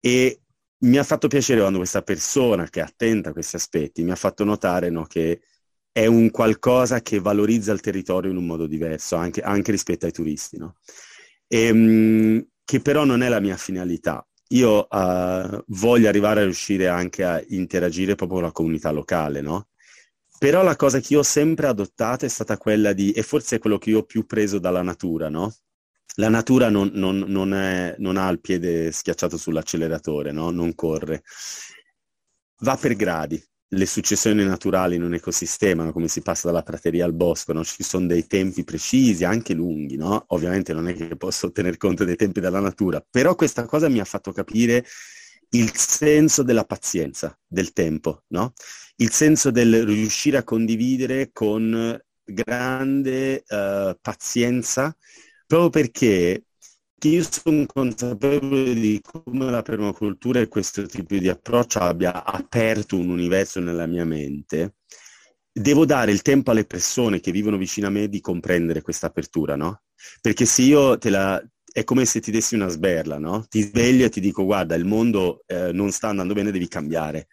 E 0.00 0.40
mi 0.84 0.96
ha 0.96 1.02
fatto 1.02 1.28
piacere 1.28 1.60
quando 1.60 1.78
questa 1.78 2.02
persona 2.02 2.68
che 2.68 2.80
è 2.80 2.82
attenta 2.82 3.30
a 3.30 3.32
questi 3.32 3.56
aspetti 3.56 4.02
mi 4.04 4.10
ha 4.10 4.16
fatto 4.16 4.44
notare 4.44 4.90
no, 4.90 5.04
che 5.06 5.40
è 5.94 6.06
un 6.06 6.32
qualcosa 6.32 7.02
che 7.02 7.20
valorizza 7.20 7.70
il 7.70 7.78
territorio 7.78 8.28
in 8.28 8.36
un 8.36 8.46
modo 8.46 8.66
diverso, 8.66 9.14
anche, 9.14 9.42
anche 9.42 9.70
rispetto 9.70 10.06
ai 10.06 10.12
turisti, 10.12 10.58
no? 10.58 10.74
e, 11.46 11.66
ehm, 11.66 12.46
che 12.64 12.80
però 12.80 13.04
non 13.04 13.22
è 13.22 13.28
la 13.28 13.38
mia 13.38 13.56
finalità. 13.56 14.26
Io 14.48 14.88
uh, 14.90 15.62
voglio 15.68 16.08
arrivare 16.08 16.40
a 16.40 16.44
riuscire 16.44 16.88
anche 16.88 17.22
a 17.22 17.40
interagire 17.48 18.16
proprio 18.16 18.38
con 18.38 18.46
la 18.46 18.52
comunità 18.52 18.90
locale, 18.90 19.40
no? 19.40 19.68
Però 20.36 20.64
la 20.64 20.74
cosa 20.74 20.98
che 20.98 21.12
io 21.12 21.20
ho 21.20 21.22
sempre 21.22 21.68
adottato 21.68 22.24
è 22.24 22.28
stata 22.28 22.58
quella 22.58 22.92
di, 22.92 23.12
e 23.12 23.22
forse 23.22 23.56
è 23.56 23.58
quello 23.60 23.78
che 23.78 23.90
io 23.90 24.00
ho 24.00 24.04
più 24.04 24.26
preso 24.26 24.58
dalla 24.58 24.82
natura, 24.82 25.28
no? 25.28 25.54
La 26.16 26.28
natura 26.28 26.70
non, 26.70 26.90
non, 26.94 27.18
non, 27.18 27.54
è, 27.54 27.94
non 27.98 28.16
ha 28.16 28.28
il 28.30 28.40
piede 28.40 28.90
schiacciato 28.90 29.36
sull'acceleratore, 29.36 30.32
no? 30.32 30.50
Non 30.50 30.74
corre. 30.74 31.22
Va 32.58 32.76
per 32.76 32.96
gradi 32.96 33.40
le 33.76 33.86
successioni 33.86 34.44
naturali 34.44 34.96
in 34.96 35.02
un 35.02 35.14
ecosistema, 35.14 35.84
no? 35.84 35.92
come 35.92 36.08
si 36.08 36.22
passa 36.22 36.46
dalla 36.46 36.62
prateria 36.62 37.04
al 37.04 37.12
bosco, 37.12 37.52
no? 37.52 37.64
ci 37.64 37.82
sono 37.82 38.06
dei 38.06 38.26
tempi 38.26 38.64
precisi, 38.64 39.24
anche 39.24 39.54
lunghi, 39.54 39.96
no? 39.96 40.24
ovviamente 40.28 40.72
non 40.72 40.88
è 40.88 40.94
che 40.94 41.16
posso 41.16 41.50
tener 41.52 41.76
conto 41.76 42.04
dei 42.04 42.16
tempi 42.16 42.40
della 42.40 42.60
natura, 42.60 43.04
però 43.08 43.34
questa 43.34 43.66
cosa 43.66 43.88
mi 43.88 44.00
ha 44.00 44.04
fatto 44.04 44.32
capire 44.32 44.84
il 45.50 45.70
senso 45.74 46.42
della 46.42 46.64
pazienza, 46.64 47.38
del 47.46 47.72
tempo, 47.72 48.24
il 48.96 49.10
senso 49.10 49.50
del 49.50 49.84
riuscire 49.84 50.36
a 50.36 50.44
condividere 50.44 51.30
con 51.32 52.00
grande 52.24 53.44
uh, 53.46 53.96
pazienza, 54.00 54.96
proprio 55.46 55.70
perché 55.70 56.44
io 57.08 57.26
sono 57.28 57.66
consapevole 57.66 58.74
di 58.74 59.00
come 59.02 59.50
la 59.50 59.62
permacultura 59.62 60.40
e 60.40 60.48
questo 60.48 60.86
tipo 60.86 61.16
di 61.16 61.28
approccio 61.28 61.80
abbia 61.80 62.24
aperto 62.24 62.96
un 62.96 63.10
universo 63.10 63.60
nella 63.60 63.86
mia 63.86 64.04
mente, 64.04 64.76
devo 65.52 65.84
dare 65.84 66.12
il 66.12 66.22
tempo 66.22 66.50
alle 66.50 66.64
persone 66.64 67.20
che 67.20 67.30
vivono 67.30 67.56
vicino 67.56 67.86
a 67.86 67.90
me 67.90 68.08
di 68.08 68.20
comprendere 68.20 68.82
questa 68.82 69.06
apertura, 69.06 69.56
no? 69.56 69.82
Perché 70.20 70.44
se 70.46 70.62
io 70.62 70.98
te 70.98 71.10
la... 71.10 71.42
è 71.72 71.84
come 71.84 72.04
se 72.04 72.20
ti 72.20 72.30
dessi 72.30 72.54
una 72.54 72.68
sberla, 72.68 73.18
no? 73.18 73.44
Ti 73.48 73.62
sveglio 73.62 74.06
e 74.06 74.10
ti 74.10 74.20
dico 74.20 74.44
guarda, 74.44 74.74
il 74.74 74.84
mondo 74.84 75.44
eh, 75.46 75.72
non 75.72 75.90
sta 75.92 76.08
andando 76.08 76.34
bene, 76.34 76.50
devi 76.50 76.68
cambiare. 76.68 77.28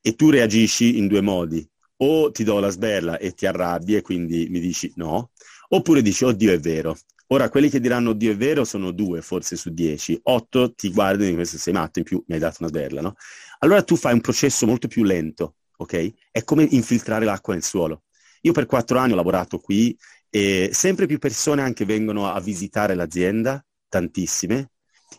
E 0.00 0.14
tu 0.16 0.30
reagisci 0.30 0.98
in 0.98 1.06
due 1.06 1.20
modi. 1.20 1.66
O 1.98 2.30
ti 2.32 2.42
do 2.42 2.58
la 2.58 2.70
sberla 2.70 3.18
e 3.18 3.32
ti 3.32 3.46
arrabbi 3.46 3.94
e 3.94 4.02
quindi 4.02 4.48
mi 4.50 4.58
dici 4.58 4.92
no, 4.96 5.30
oppure 5.68 6.02
dici 6.02 6.24
oddio 6.24 6.52
è 6.52 6.58
vero, 6.58 6.96
Ora, 7.34 7.48
quelli 7.48 7.68
che 7.68 7.80
diranno 7.80 8.12
Dio 8.12 8.30
è 8.30 8.36
vero 8.36 8.62
sono 8.62 8.92
due, 8.92 9.20
forse 9.20 9.56
su 9.56 9.70
dieci. 9.70 10.16
Otto 10.22 10.72
ti 10.72 10.92
guardano 10.92 11.28
di 11.28 11.34
questo 11.34 11.58
sei 11.58 11.72
matto, 11.72 11.98
in 11.98 12.04
più 12.04 12.22
mi 12.28 12.34
hai 12.34 12.40
dato 12.40 12.58
una 12.60 12.68
sberla, 12.68 13.00
no? 13.00 13.14
Allora 13.58 13.82
tu 13.82 13.96
fai 13.96 14.12
un 14.12 14.20
processo 14.20 14.66
molto 14.66 14.86
più 14.86 15.02
lento, 15.02 15.56
ok? 15.78 16.12
È 16.30 16.44
come 16.44 16.62
infiltrare 16.62 17.24
l'acqua 17.24 17.54
nel 17.54 17.64
suolo. 17.64 18.04
Io 18.42 18.52
per 18.52 18.66
quattro 18.66 18.98
anni 18.98 19.14
ho 19.14 19.16
lavorato 19.16 19.58
qui 19.58 19.98
e 20.30 20.70
sempre 20.72 21.06
più 21.06 21.18
persone 21.18 21.60
anche 21.60 21.84
vengono 21.84 22.30
a 22.30 22.38
visitare 22.38 22.94
l'azienda, 22.94 23.64
tantissime, 23.88 24.70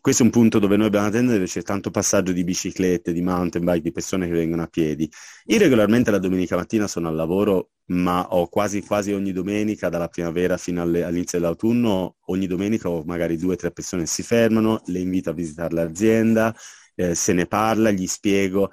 questo 0.01 0.23
è 0.23 0.25
un 0.25 0.31
punto 0.31 0.59
dove 0.59 0.77
noi 0.77 0.87
abbiamo 0.87 1.05
un'azienda 1.05 1.33
dove 1.33 1.45
c'è 1.45 1.61
tanto 1.61 1.91
passaggio 1.91 2.31
di 2.31 2.43
biciclette, 2.43 3.13
di 3.13 3.21
mountain 3.21 3.63
bike, 3.63 3.81
di 3.81 3.91
persone 3.91 4.27
che 4.27 4.33
vengono 4.33 4.63
a 4.63 4.67
piedi. 4.67 5.09
Io 5.45 5.57
regolarmente 5.57 6.11
la 6.11 6.17
domenica 6.17 6.55
mattina 6.55 6.87
sono 6.87 7.07
al 7.07 7.15
lavoro, 7.15 7.71
ma 7.87 8.27
ho 8.29 8.47
quasi, 8.47 8.81
quasi 8.81 9.11
ogni 9.11 9.31
domenica, 9.31 9.89
dalla 9.89 10.07
primavera 10.07 10.57
fino 10.57 10.81
alle, 10.81 11.03
all'inizio 11.03 11.39
dell'autunno, 11.39 12.17
ogni 12.27 12.47
domenica 12.47 12.89
ho 12.89 13.03
magari 13.03 13.37
due 13.37 13.53
o 13.53 13.57
tre 13.57 13.71
persone 13.71 14.05
si 14.05 14.23
fermano, 14.23 14.81
le 14.85 14.99
invito 14.99 15.29
a 15.29 15.33
visitare 15.33 15.73
l'azienda, 15.73 16.55
eh, 16.95 17.15
se 17.15 17.33
ne 17.33 17.45
parla, 17.45 17.91
gli 17.91 18.07
spiego. 18.07 18.71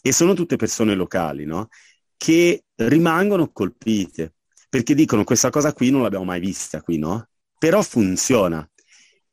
E 0.00 0.12
sono 0.12 0.34
tutte 0.34 0.56
persone 0.56 0.94
locali, 0.94 1.44
no? 1.44 1.68
Che 2.16 2.64
rimangono 2.76 3.50
colpite, 3.52 4.34
perché 4.68 4.94
dicono 4.94 5.24
questa 5.24 5.50
cosa 5.50 5.72
qui 5.72 5.90
non 5.90 6.02
l'abbiamo 6.02 6.24
mai 6.24 6.40
vista 6.40 6.80
qui, 6.80 6.98
no? 6.98 7.28
Però 7.58 7.82
funziona 7.82 8.68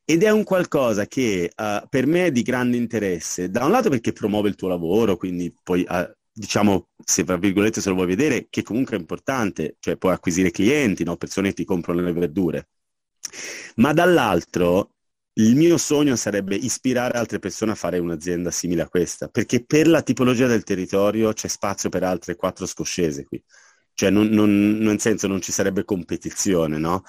ed 0.04 0.22
è 0.22 0.30
un 0.30 0.44
qualcosa 0.44 1.06
che 1.06 1.50
uh, 1.54 1.86
per 1.88 2.06
me 2.06 2.26
è 2.26 2.32
di 2.32 2.42
grande 2.42 2.76
interesse, 2.76 3.50
da 3.50 3.64
un 3.64 3.70
lato 3.70 3.88
perché 3.88 4.12
promuove 4.12 4.48
il 4.48 4.54
tuo 4.54 4.68
lavoro, 4.68 5.16
quindi 5.16 5.54
poi 5.62 5.84
uh, 5.88 6.12
diciamo, 6.32 6.88
se 7.02 7.24
tra 7.24 7.36
virgolette 7.36 7.80
se 7.80 7.88
lo 7.88 7.94
vuoi 7.94 8.06
vedere, 8.06 8.48
che 8.50 8.62
comunque 8.62 8.96
è 8.96 9.00
importante, 9.00 9.76
cioè 9.80 9.96
puoi 9.96 10.12
acquisire 10.12 10.50
clienti, 10.50 11.04
no? 11.04 11.16
persone 11.16 11.48
che 11.48 11.54
ti 11.54 11.64
comprano 11.64 12.00
le 12.00 12.12
verdure. 12.12 12.68
Ma 13.76 13.92
dall'altro 13.92 14.90
il 15.34 15.56
mio 15.56 15.78
sogno 15.78 16.16
sarebbe 16.16 16.54
ispirare 16.54 17.18
altre 17.18 17.38
persone 17.38 17.72
a 17.72 17.74
fare 17.74 17.98
un'azienda 17.98 18.50
simile 18.50 18.82
a 18.82 18.88
questa, 18.88 19.28
perché 19.28 19.64
per 19.64 19.88
la 19.88 20.02
tipologia 20.02 20.46
del 20.46 20.62
territorio 20.64 21.32
c'è 21.32 21.48
spazio 21.48 21.88
per 21.88 22.04
altre 22.04 22.36
quattro 22.36 22.66
scoscese 22.66 23.24
qui. 23.24 23.42
Cioè, 23.94 24.10
non, 24.10 24.26
non, 24.28 24.78
nel 24.78 25.00
senso, 25.00 25.28
non 25.28 25.40
ci 25.40 25.52
sarebbe 25.52 25.84
competizione, 25.84 26.78
no? 26.78 27.04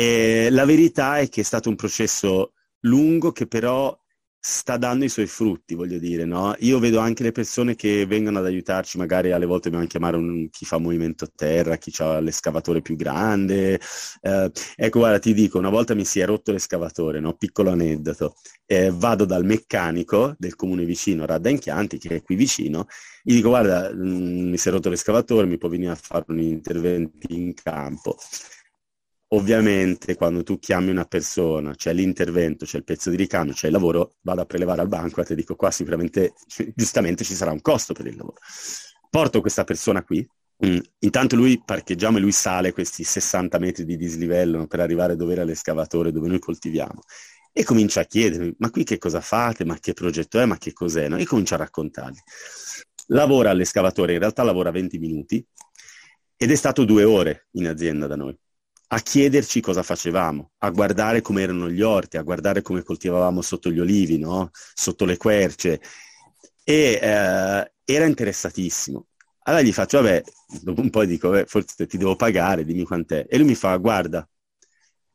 E 0.00 0.48
la 0.52 0.64
verità 0.64 1.18
è 1.18 1.28
che 1.28 1.40
è 1.40 1.44
stato 1.44 1.68
un 1.68 1.74
processo 1.74 2.52
lungo 2.82 3.32
che 3.32 3.48
però 3.48 3.98
sta 4.38 4.76
dando 4.76 5.04
i 5.04 5.08
suoi 5.08 5.26
frutti, 5.26 5.74
voglio 5.74 5.98
dire, 5.98 6.24
no? 6.24 6.54
Io 6.60 6.78
vedo 6.78 7.00
anche 7.00 7.24
le 7.24 7.32
persone 7.32 7.74
che 7.74 8.06
vengono 8.06 8.38
ad 8.38 8.44
aiutarci, 8.44 8.96
magari 8.96 9.32
alle 9.32 9.44
volte 9.44 9.70
dobbiamo 9.70 9.88
chiamare 9.90 10.16
un, 10.16 10.48
chi 10.50 10.64
fa 10.64 10.78
movimento 10.78 11.26
terra, 11.34 11.78
chi 11.78 11.92
ha 11.98 12.20
l'escavatore 12.20 12.80
più 12.80 12.94
grande. 12.94 13.80
Eh, 14.20 14.52
ecco, 14.76 15.00
guarda, 15.00 15.18
ti 15.18 15.34
dico, 15.34 15.58
una 15.58 15.68
volta 15.68 15.94
mi 15.94 16.04
si 16.04 16.20
è 16.20 16.26
rotto 16.26 16.52
l'escavatore, 16.52 17.18
no? 17.18 17.34
Piccolo 17.34 17.70
aneddoto. 17.70 18.36
Eh, 18.66 18.92
vado 18.94 19.24
dal 19.24 19.44
meccanico 19.44 20.36
del 20.38 20.54
comune 20.54 20.84
vicino, 20.84 21.26
Radda 21.26 21.48
Inchianti, 21.50 21.98
che 21.98 22.16
è 22.16 22.22
qui 22.22 22.36
vicino, 22.36 22.86
gli 23.24 23.34
dico, 23.34 23.48
guarda, 23.48 23.92
mh, 23.92 23.96
mm, 23.96 24.50
mi 24.50 24.58
si 24.58 24.68
è 24.68 24.70
rotto 24.70 24.90
l'escavatore, 24.90 25.48
mi 25.48 25.58
può 25.58 25.68
venire 25.68 25.90
a 25.90 25.96
fare 25.96 26.24
un 26.28 26.38
intervento 26.38 27.26
in 27.30 27.52
campo. 27.52 28.16
Ovviamente 29.32 30.14
quando 30.14 30.42
tu 30.42 30.58
chiami 30.58 30.88
una 30.88 31.04
persona, 31.04 31.74
c'è 31.74 31.92
l'intervento, 31.92 32.64
c'è 32.64 32.78
il 32.78 32.84
pezzo 32.84 33.10
di 33.10 33.16
ricambio, 33.16 33.52
c'è 33.52 33.66
il 33.66 33.74
lavoro, 33.74 34.14
vado 34.22 34.40
a 34.40 34.46
prelevare 34.46 34.80
al 34.80 34.88
banco 34.88 35.20
e 35.20 35.24
ti 35.24 35.34
dico 35.34 35.54
qua 35.54 35.70
sicuramente, 35.70 36.32
giustamente 36.74 37.24
ci 37.24 37.34
sarà 37.34 37.52
un 37.52 37.60
costo 37.60 37.92
per 37.92 38.06
il 38.06 38.16
lavoro. 38.16 38.38
Porto 39.10 39.42
questa 39.42 39.64
persona 39.64 40.02
qui, 40.02 40.26
mm, 40.64 40.78
intanto 41.00 41.36
lui 41.36 41.62
parcheggiamo 41.62 42.16
e 42.16 42.20
lui 42.22 42.32
sale 42.32 42.72
questi 42.72 43.04
60 43.04 43.58
metri 43.58 43.84
di 43.84 43.98
dislivello 43.98 44.66
per 44.66 44.80
arrivare 44.80 45.14
dove 45.14 45.32
era 45.34 45.44
l'escavatore, 45.44 46.10
dove 46.10 46.28
noi 46.28 46.38
coltiviamo. 46.38 47.02
E 47.52 47.64
comincia 47.64 48.00
a 48.00 48.04
chiedermi, 48.04 48.54
ma 48.58 48.70
qui 48.70 48.84
che 48.84 48.96
cosa 48.96 49.20
fate? 49.20 49.64
Ma 49.64 49.78
che 49.78 49.92
progetto 49.92 50.38
è? 50.38 50.46
Ma 50.46 50.56
che 50.56 50.72
cos'è? 50.72 51.08
No? 51.08 51.18
E 51.18 51.26
comincia 51.26 51.56
a 51.56 51.58
raccontargli. 51.58 52.18
Lavora 53.08 53.50
all'escavatore, 53.50 54.14
in 54.14 54.20
realtà 54.20 54.42
lavora 54.42 54.70
20 54.70 54.98
minuti 54.98 55.44
ed 56.36 56.50
è 56.50 56.54
stato 56.54 56.84
due 56.84 57.04
ore 57.04 57.48
in 57.52 57.66
azienda 57.66 58.06
da 58.06 58.16
noi 58.16 58.38
a 58.90 59.00
chiederci 59.00 59.60
cosa 59.60 59.82
facevamo, 59.82 60.52
a 60.58 60.70
guardare 60.70 61.20
come 61.20 61.42
erano 61.42 61.68
gli 61.68 61.82
orti, 61.82 62.16
a 62.16 62.22
guardare 62.22 62.62
come 62.62 62.82
coltivavamo 62.82 63.42
sotto 63.42 63.70
gli 63.70 63.80
olivi, 63.80 64.18
no? 64.18 64.50
sotto 64.52 65.04
le 65.04 65.16
querce. 65.16 65.80
E 66.64 66.98
eh, 67.00 67.72
era 67.84 68.06
interessatissimo. 68.06 69.06
Allora 69.44 69.62
gli 69.62 69.72
faccio, 69.72 70.00
vabbè, 70.00 70.22
dopo 70.62 70.80
un 70.80 70.90
po' 70.90 71.04
dico, 71.04 71.30
beh, 71.30 71.46
forse 71.46 71.86
ti 71.86 71.98
devo 71.98 72.16
pagare, 72.16 72.64
dimmi 72.64 72.84
quant'è. 72.84 73.26
E 73.28 73.38
lui 73.38 73.48
mi 73.48 73.54
fa, 73.54 73.76
guarda, 73.76 74.26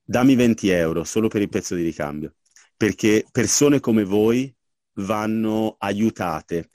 dammi 0.04 0.36
20 0.36 0.70
euro 0.70 1.04
solo 1.04 1.28
per 1.28 1.42
il 1.42 1.50
pezzo 1.50 1.76
di 1.76 1.84
ricambio, 1.84 2.36
perché 2.76 3.26
persone 3.32 3.80
come 3.80 4.04
voi 4.04 4.54
vanno 4.98 5.76
aiutate 5.80 6.70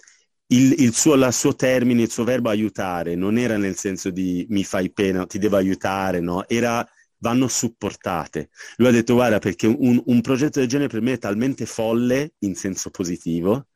il, 0.48 0.74
il, 0.78 0.94
suo, 0.94 1.14
il, 1.14 1.28
suo, 1.32 1.54
termine, 1.54 2.02
il 2.02 2.10
suo 2.10 2.24
verbo 2.24 2.48
aiutare 2.48 3.14
non 3.14 3.36
era 3.38 3.56
nel 3.56 3.76
senso 3.76 4.10
di 4.10 4.46
mi 4.50 4.64
fai 4.64 4.90
pena, 4.90 5.26
ti 5.26 5.38
devo 5.38 5.56
aiutare, 5.56 6.20
no? 6.20 6.46
Era 6.48 6.86
vanno 7.18 7.48
supportate. 7.48 8.50
Lui 8.76 8.88
ha 8.88 8.92
detto 8.92 9.14
guarda 9.14 9.38
perché 9.38 9.66
un, 9.66 10.00
un 10.04 10.20
progetto 10.20 10.60
del 10.60 10.68
genere 10.68 10.88
per 10.88 11.00
me 11.00 11.14
è 11.14 11.18
talmente 11.18 11.66
folle 11.66 12.34
in 12.40 12.54
senso 12.54 12.90
positivo 12.90 13.68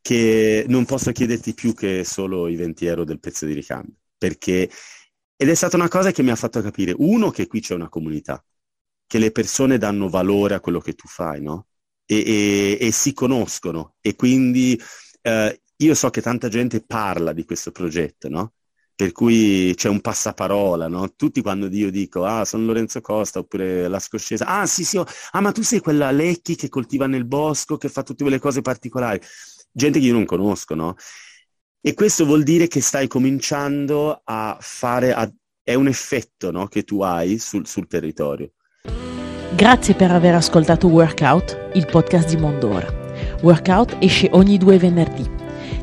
che 0.00 0.64
non 0.68 0.84
posso 0.84 1.12
chiederti 1.12 1.54
più 1.54 1.74
che 1.74 2.04
solo 2.04 2.48
i 2.48 2.56
20 2.56 2.86
euro 2.86 3.04
del 3.04 3.20
pezzo 3.20 3.46
di 3.46 3.52
ricambio. 3.52 3.94
Perché... 4.16 4.70
Ed 5.40 5.48
è 5.48 5.54
stata 5.54 5.76
una 5.76 5.88
cosa 5.88 6.10
che 6.10 6.22
mi 6.22 6.30
ha 6.30 6.36
fatto 6.36 6.60
capire, 6.62 6.94
uno, 6.96 7.30
che 7.30 7.46
qui 7.46 7.60
c'è 7.60 7.74
una 7.74 7.88
comunità, 7.88 8.44
che 9.06 9.18
le 9.18 9.30
persone 9.30 9.78
danno 9.78 10.08
valore 10.08 10.54
a 10.54 10.60
quello 10.60 10.80
che 10.80 10.94
tu 10.94 11.06
fai, 11.06 11.40
no? 11.42 11.68
E, 12.04 12.78
e, 12.80 12.86
e 12.86 12.90
si 12.90 13.12
conoscono 13.12 13.96
e 14.00 14.16
quindi 14.16 14.80
eh, 15.20 15.60
io 15.80 15.94
so 15.94 16.10
che 16.10 16.20
tanta 16.20 16.48
gente 16.48 16.82
parla 16.84 17.32
di 17.32 17.44
questo 17.44 17.70
progetto, 17.70 18.28
no? 18.28 18.52
Per 18.94 19.12
cui 19.12 19.72
c'è 19.76 19.88
un 19.88 20.00
passaparola, 20.00 20.88
no? 20.88 21.14
Tutti 21.14 21.40
quando 21.40 21.68
io 21.68 21.90
dico, 21.90 22.24
ah, 22.24 22.44
sono 22.44 22.64
Lorenzo 22.64 23.00
Costa, 23.00 23.38
oppure 23.38 23.86
la 23.86 24.00
scoscesa, 24.00 24.46
ah, 24.46 24.66
sì, 24.66 24.84
sì, 24.84 24.96
oh, 24.96 25.06
ah, 25.32 25.40
ma 25.40 25.52
tu 25.52 25.62
sei 25.62 25.78
quella 25.78 26.10
Lecchi 26.10 26.56
che 26.56 26.68
coltiva 26.68 27.06
nel 27.06 27.26
bosco, 27.26 27.76
che 27.76 27.88
fa 27.88 28.02
tutte 28.02 28.24
quelle 28.24 28.40
cose 28.40 28.60
particolari. 28.60 29.20
Gente 29.70 30.00
che 30.00 30.06
io 30.06 30.14
non 30.14 30.24
conosco, 30.24 30.74
no? 30.74 30.96
E 31.80 31.94
questo 31.94 32.24
vuol 32.24 32.42
dire 32.42 32.66
che 32.66 32.80
stai 32.80 33.06
cominciando 33.06 34.20
a 34.24 34.56
fare, 34.60 35.14
a... 35.14 35.30
è 35.62 35.74
un 35.74 35.86
effetto 35.86 36.50
no? 36.50 36.66
che 36.66 36.82
tu 36.82 37.02
hai 37.02 37.38
sul, 37.38 37.68
sul 37.68 37.86
territorio. 37.86 38.50
Grazie 39.54 39.94
per 39.94 40.10
aver 40.10 40.34
ascoltato 40.34 40.88
Workout, 40.88 41.70
il 41.74 41.86
podcast 41.86 42.28
di 42.28 42.36
Mondora. 42.36 42.92
Workout 43.42 43.98
esce 44.00 44.28
ogni 44.32 44.58
due 44.58 44.76
venerdì 44.76 45.37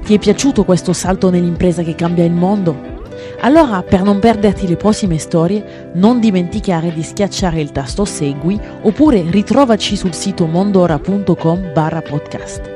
ti 0.06 0.14
è 0.14 0.20
piaciuto 0.20 0.66
questo 0.66 0.94
salto 0.94 1.32
nell'impresa 1.32 1.82
che 1.82 1.96
cambia 1.96 2.24
il 2.24 2.32
mondo? 2.32 2.94
Allora, 3.42 3.82
per 3.82 4.04
non 4.04 4.20
perderti 4.20 4.68
le 4.68 4.76
prossime 4.76 5.18
storie, 5.18 5.90
non 5.96 6.20
dimenticare 6.20 6.94
di 6.94 7.02
schiacciare 7.02 7.60
il 7.60 7.72
tasto 7.72 8.06
Segui 8.06 8.60
oppure 8.84 9.24
ritrovaci 9.28 9.96
sul 9.96 10.14
sito 10.14 10.46
mondora.com 10.46 11.74
barra 11.74 12.04
podcast. 12.04 12.74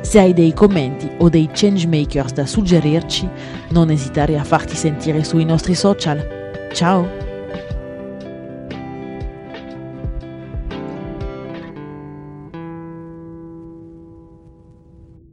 Se 0.00 0.20
hai 0.20 0.32
dei 0.32 0.54
commenti 0.54 1.10
o 1.18 1.28
dei 1.28 1.50
changemakers 1.52 2.34
da 2.34 2.46
suggerirci, 2.46 3.28
non 3.70 3.90
esitare 3.90 4.38
a 4.38 4.44
farti 4.44 4.76
sentire 4.76 5.24
sui 5.24 5.44
nostri 5.44 5.74
social. 5.74 6.24
Ciao! 6.72 7.29